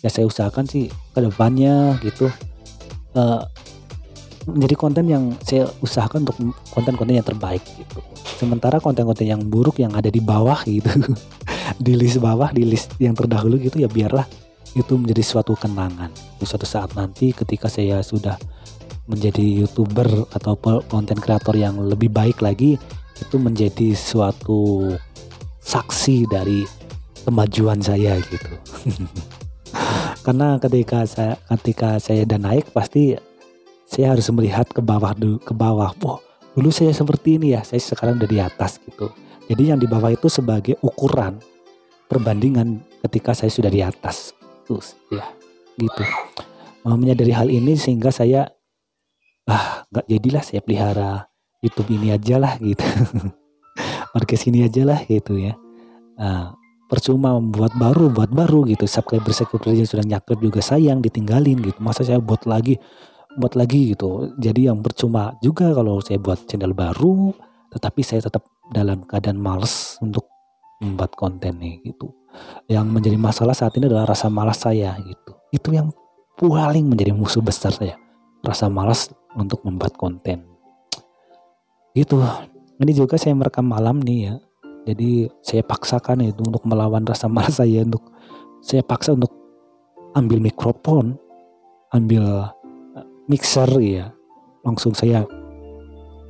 ya 0.05 0.13
saya 0.13 0.29
usahakan 0.29 0.69
sih 0.69 0.93
ke 0.93 1.19
depannya 1.25 1.97
gitu 2.05 2.29
uh, 3.17 3.41
menjadi 4.45 4.75
konten 4.77 5.09
yang 5.09 5.25
saya 5.41 5.65
usahakan 5.81 6.29
untuk 6.29 6.37
konten-konten 6.69 7.17
yang 7.17 7.25
terbaik 7.25 7.65
gitu. 7.65 8.05
Sementara 8.37 8.77
konten-konten 8.77 9.25
yang 9.25 9.41
buruk 9.41 9.81
yang 9.81 9.97
ada 9.97 10.13
di 10.13 10.21
bawah 10.21 10.61
gitu, 10.69 10.85
di 11.85 11.97
list 11.97 12.21
bawah, 12.21 12.53
di 12.53 12.69
list 12.69 12.93
yang 13.01 13.17
terdahulu 13.17 13.57
gitu 13.57 13.81
ya 13.81 13.89
biarlah 13.89 14.29
itu 14.77 15.01
menjadi 15.01 15.25
suatu 15.25 15.57
kenangan. 15.57 16.13
Di 16.37 16.45
suatu 16.45 16.69
saat 16.69 16.93
nanti 16.93 17.33
ketika 17.33 17.73
saya 17.73 18.05
sudah 18.05 18.37
menjadi 19.09 19.65
youtuber 19.65 20.29
atau 20.33 20.57
konten 20.89 21.17
kreator 21.17 21.57
yang 21.57 21.81
lebih 21.81 22.13
baik 22.13 22.45
lagi 22.45 22.77
itu 23.17 23.37
menjadi 23.41 23.97
suatu 23.97 24.93
saksi 25.65 26.29
dari 26.29 26.69
kemajuan 27.25 27.81
saya 27.81 28.21
gitu. 28.21 28.53
Karena 30.25 30.57
ketika 30.63 31.05
saya 31.05 31.35
ketika 31.59 32.01
saya 32.01 32.25
dan 32.25 32.47
naik 32.47 32.73
pasti 32.73 33.19
saya 33.85 34.17
harus 34.17 34.27
melihat 34.33 34.65
ke 34.71 34.81
bawah 34.81 35.13
dulu 35.13 35.39
ke 35.43 35.53
bawah. 35.53 35.93
Wah, 36.01 36.19
dulu 36.57 36.71
saya 36.73 36.91
seperti 36.97 37.37
ini 37.37 37.53
ya, 37.53 37.61
saya 37.61 37.79
sekarang 37.83 38.17
udah 38.17 38.31
di 38.31 38.41
atas 38.41 38.81
gitu. 38.83 39.13
Jadi 39.45 39.75
yang 39.75 39.79
di 39.79 39.85
bawah 39.85 40.09
itu 40.09 40.33
sebagai 40.33 40.81
ukuran 40.81 41.37
perbandingan 42.09 42.81
ketika 43.05 43.37
saya 43.37 43.51
sudah 43.53 43.69
di 43.69 43.81
atas 43.85 44.33
terus 44.65 44.97
ya 45.13 45.25
gitu 45.77 46.03
menyadari 46.85 47.33
hal 47.33 47.49
ini 47.49 47.77
sehingga 47.77 48.13
saya 48.13 48.49
ah 49.45 49.85
nggak 49.93 50.07
jadilah 50.09 50.43
saya 50.45 50.61
pelihara 50.65 51.29
YouTube 51.61 51.97
ini 51.97 52.13
aja 52.13 52.41
lah 52.41 52.57
gitu 52.61 52.85
podcast 54.15 54.45
ini 54.49 54.65
aja 54.65 54.83
lah 54.85 55.01
gitu 55.05 55.37
ya 55.37 55.57
nah, 56.17 56.57
percuma 56.91 57.37
membuat 57.37 57.73
baru 57.75 58.13
buat 58.13 58.31
baru 58.31 58.69
gitu 58.69 58.85
subscriber 58.85 59.33
subscriber 59.33 59.73
yang 59.73 59.89
sudah 59.89 60.05
nyakrep 60.05 60.39
juga 60.41 60.61
sayang 60.61 61.01
ditinggalin 61.01 61.61
gitu 61.65 61.79
masa 61.81 62.05
saya 62.05 62.21
buat 62.21 62.45
lagi 62.45 62.77
buat 63.35 63.57
lagi 63.59 63.97
gitu 63.97 64.37
jadi 64.39 64.73
yang 64.73 64.85
percuma 64.85 65.35
juga 65.43 65.73
kalau 65.73 65.99
saya 66.05 66.21
buat 66.21 66.45
channel 66.47 66.77
baru 66.77 67.35
tetapi 67.75 68.01
saya 68.07 68.23
tetap 68.23 68.47
dalam 68.71 69.03
keadaan 69.09 69.41
males 69.41 69.99
untuk 69.99 70.29
membuat 70.79 71.17
konten 71.17 71.59
nih 71.59 71.83
gitu 71.83 72.13
yang 72.67 72.89
menjadi 72.91 73.17
masalah 73.19 73.55
saat 73.55 73.75
ini 73.79 73.87
adalah 73.87 74.15
rasa 74.15 74.27
malas 74.31 74.63
saya 74.63 74.97
gitu. 75.03 75.33
Itu 75.55 75.71
yang 75.75 75.91
paling 76.35 76.87
menjadi 76.89 77.15
musuh 77.15 77.45
besar 77.45 77.75
saya. 77.75 77.97
Rasa 78.45 78.69
malas 78.69 79.09
untuk 79.39 79.63
membuat 79.65 79.97
konten. 79.97 80.45
Gitu. 81.95 82.19
Ini 82.75 82.93
juga 82.93 83.15
saya 83.17 83.33
merekam 83.39 83.65
malam 83.65 84.03
nih 84.03 84.19
ya. 84.31 84.35
Jadi 84.85 85.29
saya 85.41 85.65
paksakan 85.65 86.29
itu 86.29 86.45
untuk 86.45 86.65
melawan 86.69 87.09
rasa 87.09 87.25
malas 87.29 87.57
saya 87.57 87.81
untuk 87.85 88.13
saya 88.61 88.85
paksa 88.85 89.17
untuk 89.17 89.33
ambil 90.13 90.41
mikrofon, 90.41 91.17
ambil 91.93 92.53
eh, 92.97 93.07
mixer 93.29 93.69
ya. 93.81 94.13
Langsung 94.65 94.93
saya 94.97 95.25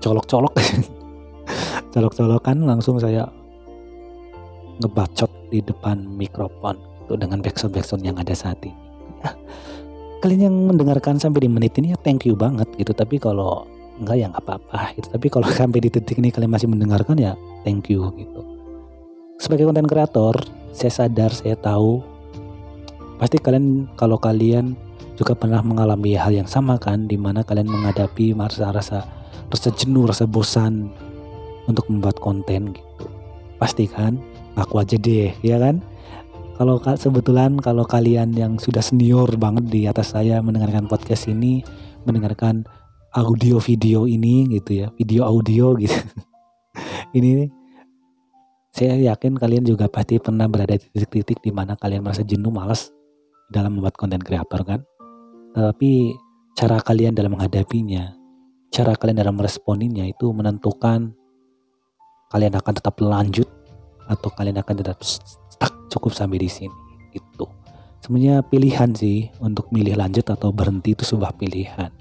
colok-colok. 0.03 0.55
colok-colokan 1.95 2.67
langsung 2.67 2.99
saya 2.99 3.27
ngebacot 4.83 5.31
di 5.55 5.63
depan 5.63 6.03
mikrofon 6.19 6.75
tuh 7.07 7.15
dengan 7.15 7.39
backsound 7.39 7.71
backsound 7.71 8.03
yang 8.03 8.19
ada 8.19 8.35
saat 8.35 8.59
ini. 8.67 8.75
Ya, 9.23 9.31
kalian 10.23 10.51
yang 10.51 10.57
mendengarkan 10.75 11.23
sampai 11.23 11.47
di 11.47 11.51
menit 11.51 11.79
ini 11.79 11.95
ya 11.95 11.99
thank 12.03 12.27
you 12.27 12.35
banget 12.35 12.67
gitu. 12.75 12.91
Tapi 12.91 13.23
kalau 13.23 13.67
enggak 14.01 14.17
ya 14.19 14.27
nggak 14.31 14.45
apa-apa 14.45 14.79
gitu. 14.99 15.09
Tapi 15.13 15.27
kalau 15.31 15.47
sampai 15.61 15.79
di 15.83 15.91
titik 15.91 16.19
ini 16.19 16.35
kalian 16.35 16.53
masih 16.53 16.69
mendengarkan 16.71 17.17
ya 17.19 17.33
thank 17.63 17.91
you 17.91 18.11
gitu. 18.19 18.41
Sebagai 19.39 19.67
konten 19.67 19.91
kreator, 19.91 20.35
saya 20.71 20.93
sadar, 20.93 21.35
saya 21.35 21.59
tahu 21.59 22.01
pasti 23.19 23.39
kalian 23.39 23.87
kalau 23.95 24.19
kalian 24.19 24.75
juga 25.15 25.39
pernah 25.39 25.63
mengalami 25.63 26.19
hal 26.19 26.35
yang 26.35 26.51
sama 26.51 26.75
kan 26.79 27.07
di 27.07 27.15
mana 27.15 27.47
kalian 27.47 27.71
menghadapi 27.71 28.35
rasa-rasa 28.35 29.07
rasa 29.51 29.71
jenuh, 29.71 30.11
rasa 30.11 30.27
bosan 30.27 30.91
untuk 31.71 31.87
membuat 31.87 32.19
konten 32.19 32.75
gitu. 32.75 33.07
Pasti 33.57 33.87
kan? 33.87 34.19
Aku 34.55 34.79
aja 34.79 34.95
deh, 34.95 35.35
ya 35.43 35.59
kan? 35.59 35.83
Kalau 36.55 36.79
sebetulan 36.79 37.59
kalau 37.59 37.83
kalian 37.83 38.31
yang 38.31 38.63
sudah 38.63 38.79
senior 38.79 39.27
banget 39.35 39.67
di 39.67 39.81
atas 39.91 40.15
saya 40.15 40.39
mendengarkan 40.39 40.87
podcast 40.87 41.27
ini, 41.27 41.67
mendengarkan 42.07 42.63
audio 43.15 43.63
video 43.63 44.11
ini 44.11 44.51
gitu 44.59 44.85
ya, 44.85 44.87
video 44.99 45.23
audio 45.25 45.79
gitu. 45.79 45.95
ini 47.19 47.49
saya 48.75 48.99
yakin 49.15 49.39
kalian 49.39 49.63
juga 49.63 49.87
pasti 49.87 50.19
pernah 50.19 50.51
berada 50.51 50.75
di 50.75 50.87
titik-titik 50.91 51.39
di 51.39 51.55
mana 51.55 51.79
kalian 51.79 52.03
merasa 52.03 52.27
jenuh, 52.27 52.51
malas 52.51 52.91
dalam 53.47 53.79
membuat 53.79 53.95
konten 53.95 54.19
kreator 54.19 54.67
kan. 54.67 54.81
Tapi 55.55 56.11
cara 56.59 56.83
kalian 56.83 57.15
dalam 57.15 57.39
menghadapinya, 57.39 58.19
cara 58.75 58.99
kalian 58.99 59.23
dalam 59.23 59.39
meresponinya 59.39 60.03
itu 60.03 60.35
menentukan 60.35 61.15
kalian 62.35 62.59
akan 62.59 62.73
tetap 62.75 62.99
lanjut 62.99 63.47
atau 64.11 64.29
kalian 64.35 64.59
akan 64.59 64.75
tetap 64.83 64.99
stuck 65.07 65.71
cukup 65.87 66.11
sampai 66.11 66.43
di 66.43 66.51
sini 66.51 66.75
itu 67.15 67.47
sebenarnya 68.03 68.43
pilihan 68.43 68.91
sih 68.93 69.31
untuk 69.39 69.71
milih 69.71 69.95
lanjut 69.95 70.27
atau 70.27 70.51
berhenti 70.51 70.99
itu 70.99 71.07
sebuah 71.07 71.39
pilihan 71.39 71.95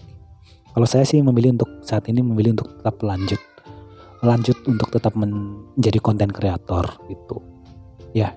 kalau 0.73 0.87
saya 0.89 1.05
sih 1.05 1.21
memilih 1.21 1.53
untuk 1.53 1.69
saat 1.85 2.09
ini 2.09 2.25
memilih 2.25 2.57
untuk 2.57 2.73
tetap 2.81 2.97
lanjut. 3.05 3.41
Lanjut 4.23 4.57
untuk 4.65 4.89
tetap 4.89 5.13
menjadi 5.13 5.99
konten 6.01 6.33
kreator 6.33 6.97
gitu. 7.07 7.39
Ya 8.13 8.33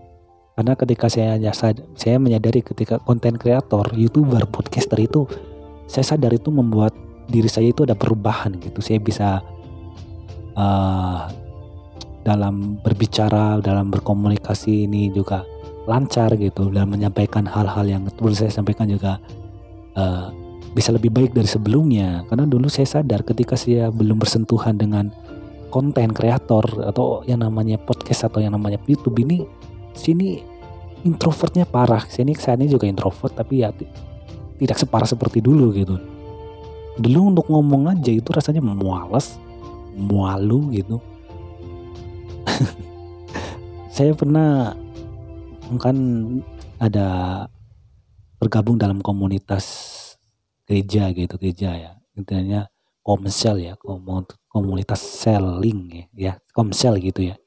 karena 0.57 0.73
ketika 0.73 1.13
saya 1.13 1.37
saya 1.53 2.17
menyadari 2.17 2.65
ketika 2.65 2.97
konten 3.05 3.37
kreator 3.37 3.93
youtuber 3.93 4.49
podcaster 4.49 4.97
itu 4.97 5.29
saya 5.85 6.17
sadar 6.17 6.33
itu 6.33 6.49
membuat 6.49 6.97
diri 7.29 7.47
saya 7.51 7.71
itu 7.71 7.85
ada 7.85 7.93
perubahan 7.93 8.57
gitu. 8.61 8.81
Saya 8.81 8.99
bisa 8.99 9.45
uh, 10.57 11.29
dalam 12.27 12.81
berbicara, 12.83 13.61
dalam 13.63 13.93
berkomunikasi 13.93 14.89
ini 14.89 15.13
juga 15.13 15.47
lancar 15.87 16.35
gitu. 16.41 16.73
Dan 16.73 16.91
menyampaikan 16.91 17.47
hal-hal 17.47 17.87
yang 17.87 18.03
perlu 18.11 18.35
saya 18.35 18.51
sampaikan 18.51 18.91
juga 18.91 19.21
uh, 19.95 20.33
bisa 20.77 20.93
lebih 20.93 21.09
baik 21.09 21.33
dari 21.33 21.49
sebelumnya. 21.49 22.29
Karena 22.29 22.45
dulu 22.45 22.69
saya 22.69 22.85
sadar 22.85 23.25
ketika 23.25 23.57
saya 23.57 23.89
belum 23.89 24.21
bersentuhan 24.21 24.77
dengan 24.77 25.09
konten 25.73 26.13
kreator 26.13 26.85
atau 26.85 27.25
yang 27.25 27.41
namanya 27.41 27.81
podcast 27.81 28.29
atau 28.29 28.45
yang 28.45 28.53
namanya 28.53 28.77
YouTube 28.85 29.17
ini 29.25 29.49
sini 29.97 30.45
introvertnya 31.09 31.65
parah. 31.65 32.05
Sini 32.05 32.37
saya 32.37 32.61
ini 32.61 32.69
juga 32.69 32.85
introvert 32.85 33.33
tapi 33.33 33.65
ya 33.65 33.73
tidak 34.61 34.77
separah 34.77 35.09
seperti 35.09 35.41
dulu 35.41 35.73
gitu. 35.73 35.97
Dulu 37.01 37.33
untuk 37.33 37.49
ngomong 37.49 37.97
aja 37.97 38.13
itu 38.13 38.29
rasanya 38.29 38.61
mualas 38.61 39.41
mualu 39.97 40.77
gitu. 40.77 41.01
Saya 43.97 44.13
pernah 44.13 44.77
kan 45.81 45.97
ada 46.77 47.09
bergabung 48.37 48.77
dalam 48.77 49.01
komunitas 49.01 49.96
gereja 50.67 51.15
gitu 51.15 51.35
gereja 51.39 51.71
ya. 51.73 51.93
Intinya 52.19 52.67
komsel 53.07 53.63
ya 53.63 53.79
komunitas 54.51 54.99
selling 54.99 55.81
ya, 55.95 56.05
ya 56.13 56.33
komsel 56.51 56.99
gitu 56.99 57.31
ya. 57.33 57.39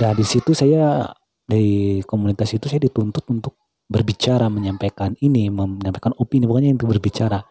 Nah 0.00 0.16
di 0.16 0.24
situ 0.24 0.56
saya 0.56 1.12
dari 1.44 2.00
komunitas 2.08 2.56
itu 2.56 2.66
saya 2.72 2.80
dituntut 2.80 3.28
untuk 3.28 3.60
berbicara 3.84 4.48
menyampaikan 4.48 5.12
ini 5.20 5.52
menyampaikan 5.52 6.16
opini 6.16 6.48
pokoknya 6.48 6.72
untuk 6.72 6.96
berbicara. 6.96 7.44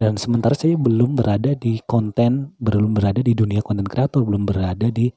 Dan 0.00 0.18
sementara 0.18 0.56
saya 0.56 0.74
belum 0.74 1.14
berada 1.14 1.52
di 1.54 1.78
konten 1.84 2.56
belum 2.58 2.96
berada 2.96 3.20
di 3.20 3.36
dunia 3.36 3.60
konten 3.62 3.86
kreator 3.86 4.24
belum 4.24 4.48
berada 4.48 4.88
di 4.88 5.12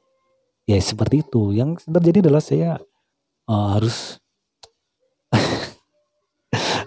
ya 0.67 0.77
seperti 0.77 1.23
itu. 1.23 1.55
Yang 1.55 1.87
terjadi 1.87 2.27
adalah 2.27 2.43
saya 2.43 2.77
uh, 3.47 3.67
harus 3.79 4.19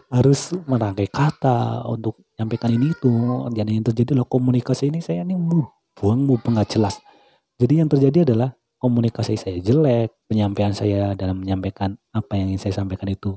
harus 0.08 0.56
merangkai 0.64 1.08
kata 1.08 1.84
untuk 1.84 2.16
nyampaikan 2.40 2.72
ini 2.72 2.96
itu 2.96 3.12
dan 3.52 3.68
yang 3.68 3.84
terjadi 3.84 4.16
adalah 4.16 4.28
komunikasi 4.28 4.88
ini 4.88 5.04
saya 5.04 5.20
ini 5.24 5.36
buang 5.96 6.24
mau 6.24 6.38
nggak 6.38 6.68
jelas. 6.68 6.96
Jadi 7.58 7.82
yang 7.82 7.90
terjadi 7.90 8.24
adalah 8.24 8.54
komunikasi 8.78 9.34
saya 9.36 9.58
jelek 9.60 10.14
penyampaian 10.30 10.72
saya 10.72 11.12
dalam 11.12 11.42
menyampaikan 11.42 11.98
apa 12.14 12.38
yang 12.38 12.54
ingin 12.54 12.70
saya 12.70 12.80
sampaikan 12.80 13.10
itu 13.10 13.36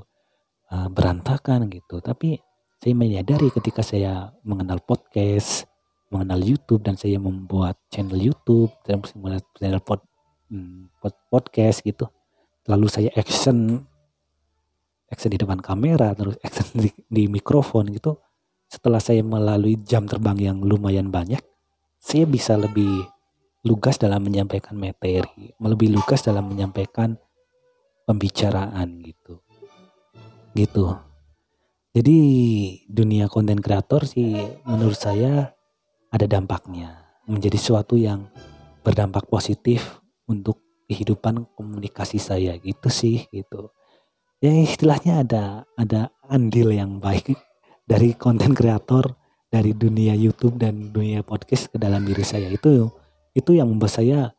uh, 0.70 0.88
berantakan 0.88 1.68
gitu. 1.68 2.00
Tapi 2.00 2.38
saya 2.80 2.94
menyadari 2.96 3.50
ketika 3.52 3.84
saya 3.84 4.32
mengenal 4.46 4.80
podcast 4.80 5.66
mengenal 6.12 6.44
YouTube 6.44 6.84
dan 6.84 7.00
saya 7.00 7.16
membuat 7.16 7.80
channel 7.88 8.20
YouTube 8.20 8.68
dan 8.84 9.00
channel 9.56 9.80
pod, 9.80 10.04
hmm, 10.52 10.92
podcast 11.32 11.80
gitu 11.80 12.04
lalu 12.68 12.86
saya 12.86 13.10
action 13.16 13.82
action 15.12 15.28
di 15.28 15.36
depan 15.36 15.60
kamera 15.60 16.16
terus 16.16 16.40
action 16.40 16.72
di, 16.72 16.88
di 17.06 17.28
mikrofon 17.28 17.92
gitu. 17.92 18.16
Setelah 18.72 19.04
saya 19.04 19.20
melalui 19.20 19.76
jam 19.84 20.08
terbang 20.08 20.40
yang 20.40 20.58
lumayan 20.64 21.12
banyak 21.12 21.44
saya 22.00 22.24
bisa 22.24 22.56
lebih 22.56 23.06
lugas 23.62 24.00
dalam 24.00 24.24
menyampaikan 24.24 24.74
materi 24.74 25.54
lebih 25.60 25.94
lugas 25.94 26.24
dalam 26.24 26.48
menyampaikan 26.48 27.14
pembicaraan 28.08 28.98
gitu. 29.04 29.44
Gitu. 30.56 30.84
Jadi 31.92 32.18
dunia 32.88 33.28
konten 33.28 33.60
kreator 33.60 34.08
sih 34.08 34.34
menurut 34.64 34.96
saya 34.96 35.52
ada 36.08 36.26
dampaknya. 36.26 37.04
Menjadi 37.28 37.54
sesuatu 37.54 37.94
yang 37.94 38.26
berdampak 38.82 39.30
positif 39.30 40.02
untuk 40.26 40.58
kehidupan 40.90 41.46
komunikasi 41.54 42.18
saya. 42.18 42.58
Gitu 42.58 42.88
sih 42.90 43.30
gitu 43.30 43.70
ya 44.42 44.50
istilahnya 44.50 45.22
ada 45.22 45.44
ada 45.78 46.10
andil 46.26 46.74
yang 46.74 46.98
baik 46.98 47.38
dari 47.90 48.18
konten 48.18 48.52
kreator 48.52 49.14
dari 49.52 49.76
dunia 49.76 50.16
YouTube 50.16 50.56
dan 50.56 50.90
dunia 50.90 51.20
podcast 51.20 51.68
ke 51.68 51.76
dalam 51.76 52.02
diri 52.08 52.24
saya. 52.24 52.48
Itu 52.48 52.90
itu 53.36 53.52
yang 53.52 53.68
membuat 53.68 54.02
saya 54.02 54.32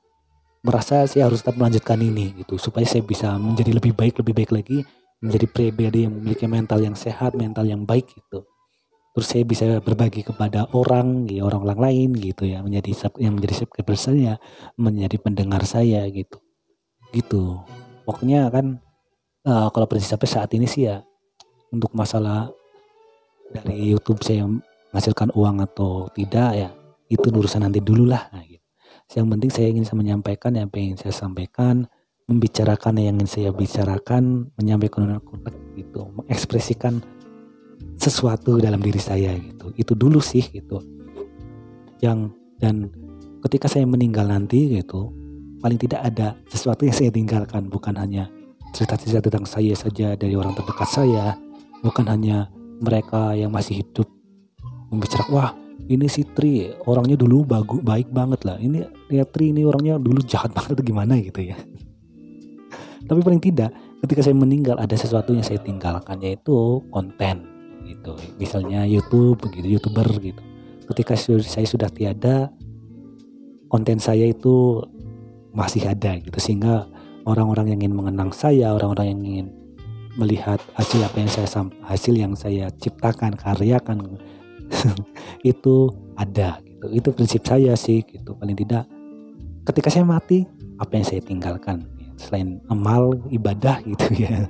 merasa 0.66 1.06
saya 1.06 1.30
harus 1.30 1.46
tetap 1.46 1.56
melanjutkan 1.56 2.02
ini 2.02 2.34
gitu. 2.44 2.60
Supaya 2.60 2.84
saya 2.84 3.06
bisa 3.06 3.38
menjadi 3.38 3.78
lebih 3.78 3.94
baik 3.94 4.20
lebih 4.20 4.34
baik 4.44 4.52
lagi 4.52 4.78
menjadi 5.24 5.48
pribadi 5.48 6.04
yang 6.04 6.20
memiliki 6.20 6.50
mental 6.50 6.84
yang 6.84 6.98
sehat 7.00 7.38
mental 7.38 7.64
yang 7.64 7.88
baik 7.88 8.10
gitu. 8.12 8.44
Terus 9.14 9.28
saya 9.30 9.46
bisa 9.46 9.78
berbagi 9.80 10.26
kepada 10.26 10.66
orang 10.74 11.30
ya 11.30 11.46
orang-orang 11.46 11.80
lain 11.80 12.10
gitu 12.18 12.50
ya. 12.50 12.66
Menjadi 12.66 13.14
yang 13.22 13.38
menjadi 13.38 13.64
subscriber 13.64 13.96
saya 13.96 14.42
menjadi 14.76 15.22
pendengar 15.22 15.62
saya 15.70 16.04
gitu. 16.10 16.42
Gitu. 17.14 17.62
Pokoknya 18.04 18.50
kan 18.50 18.82
uh, 19.48 19.68
kalau 19.72 19.86
prinsip 19.88 20.16
sampai 20.16 20.30
saat 20.30 20.50
ini 20.56 20.68
sih 20.68 20.88
ya 20.88 21.04
untuk 21.74 21.92
masalah 21.96 22.52
dari 23.54 23.94
YouTube 23.94 24.24
saya 24.24 24.48
menghasilkan 24.48 25.34
uang 25.34 25.62
atau 25.66 26.10
tidak 26.14 26.50
ya 26.54 26.70
itu 27.10 27.30
urusan 27.30 27.66
nanti 27.66 27.82
dulu 27.82 28.10
lah. 28.10 28.30
Nah, 28.34 28.42
gitu. 28.46 28.62
yang 29.14 29.30
penting 29.30 29.52
saya 29.54 29.68
ingin 29.70 29.86
saya 29.86 29.98
menyampaikan 30.02 30.58
yang 30.58 30.70
ingin 30.74 30.98
saya 30.98 31.14
sampaikan 31.14 31.86
membicarakan 32.26 32.98
yang 32.98 33.20
ingin 33.20 33.30
saya 33.30 33.50
bicarakan 33.54 34.50
menyampaikan 34.58 35.22
konteks 35.22 35.58
gitu. 35.78 36.10
Mengekspresikan 36.18 37.04
sesuatu 38.00 38.58
dalam 38.58 38.82
diri 38.82 38.98
saya 38.98 39.38
gitu. 39.38 39.70
Itu 39.78 39.94
dulu 39.94 40.18
sih 40.18 40.42
gitu. 40.50 40.82
Yang 42.02 42.34
dan 42.58 42.90
ketika 43.46 43.70
saya 43.70 43.86
meninggal 43.86 44.26
nanti 44.26 44.82
gitu 44.82 45.12
paling 45.60 45.80
tidak 45.80 46.02
ada 46.04 46.36
sesuatu 46.48 46.88
yang 46.88 46.96
saya 46.96 47.12
tinggalkan 47.12 47.68
bukan 47.68 47.96
hanya 48.00 48.32
cerita-cerita 48.74 49.22
tentang 49.30 49.46
saya 49.46 49.78
saja 49.78 50.18
dari 50.18 50.34
orang 50.34 50.58
terdekat 50.58 50.90
saya 50.90 51.38
bukan 51.86 52.10
hanya 52.10 52.50
mereka 52.82 53.38
yang 53.38 53.54
masih 53.54 53.86
hidup. 53.86 54.10
Membicarakan 54.90 55.32
wah 55.32 55.50
ini 55.88 56.10
si 56.10 56.26
Tri 56.26 56.74
orangnya 56.90 57.14
dulu 57.14 57.46
bagus 57.46 57.80
baik 57.86 58.10
banget 58.10 58.42
lah. 58.50 58.58
Ini 58.58 58.84
lihat 59.14 59.30
Tri 59.30 59.54
ini 59.54 59.62
orangnya 59.64 60.02
dulu 60.02 60.26
jahat 60.26 60.50
banget 60.52 60.74
atau 60.74 60.86
gimana 60.86 61.22
gitu 61.22 61.54
ya. 61.54 61.58
Tapi 63.08 63.20
paling 63.22 63.42
tidak 63.44 63.72
ketika 64.04 64.26
saya 64.26 64.36
meninggal 64.36 64.76
ada 64.82 64.98
sesuatu 64.98 65.32
yang 65.32 65.46
saya 65.46 65.62
tinggalkan 65.62 66.18
yaitu 66.26 66.82
konten 66.90 67.46
gitu. 67.86 68.18
Misalnya 68.42 68.88
YouTube 68.90 69.38
begitu 69.44 69.78
youtuber 69.78 70.08
gitu. 70.18 70.42
Ketika 70.90 71.16
saya 71.16 71.68
sudah 71.68 71.88
tiada 71.94 72.52
konten 73.72 74.02
saya 74.02 74.28
itu 74.28 74.82
masih 75.54 75.86
ada 75.88 76.18
gitu. 76.20 76.38
Sehingga 76.42 76.88
orang-orang 77.24 77.76
yang 77.76 77.80
ingin 77.88 77.96
mengenang 77.96 78.32
saya 78.36 78.76
orang-orang 78.76 79.16
yang 79.16 79.22
ingin 79.24 79.48
melihat 80.14 80.62
hasil 80.78 81.02
apa 81.02 81.18
yang 81.18 81.32
saya 81.32 81.48
hasil 81.90 82.14
yang 82.14 82.34
saya 82.38 82.70
ciptakan 82.78 83.34
karyakan 83.34 84.22
itu 85.42 85.90
ada 86.14 86.62
gitu. 86.62 86.86
Itu 86.92 87.08
prinsip 87.16 87.42
saya 87.48 87.74
sih 87.74 88.04
gitu. 88.06 88.38
Paling 88.38 88.58
tidak 88.58 88.86
ketika 89.66 89.90
saya 89.90 90.06
mati 90.06 90.46
apa 90.78 90.92
yang 90.94 91.06
saya 91.06 91.22
tinggalkan? 91.24 91.88
Selain 92.20 92.62
amal 92.70 93.18
ibadah 93.34 93.82
gitu 93.84 94.06
ya. 94.26 94.46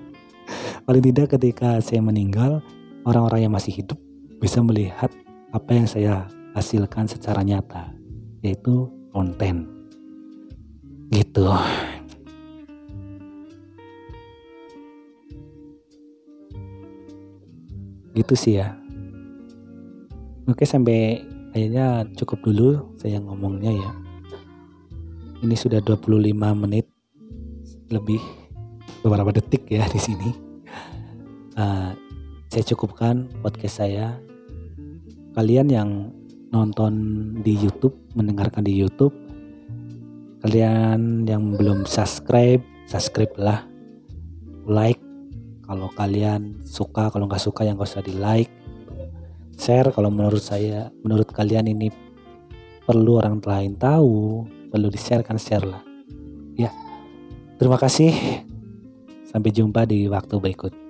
Paling 0.83 1.03
tidak 1.13 1.39
ketika 1.39 1.79
saya 1.79 2.03
meninggal 2.03 2.59
orang-orang 3.07 3.47
yang 3.47 3.53
masih 3.55 3.71
hidup 3.71 3.95
bisa 4.43 4.59
melihat 4.59 5.07
apa 5.55 5.71
yang 5.71 5.87
saya 5.87 6.27
hasilkan 6.51 7.07
secara 7.07 7.39
nyata 7.39 7.95
yaitu 8.43 8.91
konten. 9.15 9.71
Gitu 11.13 11.47
gitu 18.13 18.33
sih 18.33 18.61
ya. 18.61 18.77
Oke 20.49 20.65
sampai 20.65 21.23
kayaknya 21.53 22.07
cukup 22.17 22.39
dulu 22.45 22.69
saya 22.97 23.19
ngomongnya 23.21 23.73
ya. 23.73 23.91
Ini 25.43 25.55
sudah 25.59 25.83
25 25.83 26.31
menit 26.55 26.87
lebih 27.91 28.21
beberapa 29.03 29.35
detik 29.35 29.67
ya 29.67 29.83
di 29.91 29.99
sini. 29.99 30.29
Uh, 31.59 31.91
saya 32.47 32.63
cukupkan 32.73 33.27
podcast 33.43 33.83
saya. 33.83 34.17
Kalian 35.33 35.67
yang 35.67 35.89
nonton 36.53 36.93
di 37.41 37.57
YouTube 37.57 37.97
mendengarkan 38.13 38.61
di 38.61 38.77
YouTube 38.77 39.13
kalian 40.45 41.25
yang 41.25 41.57
belum 41.57 41.89
subscribe 41.89 42.61
subscribe 42.87 43.33
lah. 43.39 43.59
Like 44.63 45.02
kalau 45.63 45.87
kalian 45.95 46.59
suka 46.67 47.07
kalau 47.07 47.25
nggak 47.25 47.39
suka 47.39 47.63
yang 47.63 47.79
gak 47.79 47.87
usah 47.87 48.03
di 48.03 48.13
like 48.19 48.51
share. 49.55 49.89
Kalau 49.95 50.11
menurut 50.11 50.43
saya 50.43 50.91
menurut 51.01 51.31
kalian 51.31 51.71
ini 51.71 51.87
perlu 52.83 53.23
orang 53.23 53.39
lain 53.39 53.79
tahu 53.79 54.43
perlu 54.67 54.87
di 54.91 54.99
share 54.99 55.23
kan 55.23 55.39
share 55.39 55.63
lah. 55.63 55.83
Ya 56.59 56.69
terima 57.55 57.79
kasih. 57.79 58.11
Sampai 59.23 59.49
jumpa 59.49 59.89
di 59.89 60.05
waktu 60.11 60.35
berikut 60.37 60.82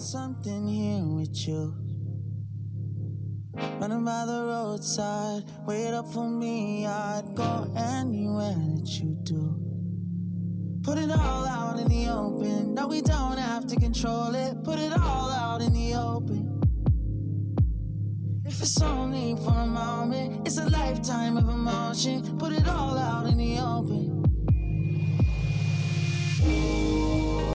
something 0.00 0.66
here 0.66 1.04
with 1.04 1.46
you. 1.46 1.74
Running 3.80 4.04
by 4.04 4.24
the 4.24 4.44
roadside, 4.44 5.44
wait 5.66 5.92
up 5.92 6.10
for 6.12 6.28
me. 6.28 6.86
I'd 6.86 7.34
go 7.34 7.70
anywhere 7.76 8.54
that 8.54 8.88
you 8.88 9.16
do. 9.22 9.60
Put 10.82 10.96
it 10.96 11.10
all 11.10 11.44
out 11.44 11.78
in 11.78 11.88
the 11.88 12.08
open. 12.08 12.74
No, 12.74 12.88
we 12.88 13.02
don't 13.02 13.36
have 13.36 13.66
to 13.66 13.76
control 13.76 14.34
it. 14.34 14.64
Put 14.64 14.78
it 14.78 14.92
all 14.92 15.30
out 15.30 15.60
in 15.60 15.74
the 15.74 15.94
open. 15.94 16.62
If 18.46 18.62
it's 18.62 18.80
only 18.80 19.36
for 19.36 19.52
a 19.52 19.66
moment, 19.66 20.46
it's 20.46 20.56
a 20.56 20.68
lifetime 20.68 21.36
of 21.36 21.48
emotion. 21.48 22.38
Put 22.38 22.52
it 22.52 22.66
all 22.66 22.96
out 22.96 23.26
in 23.26 23.36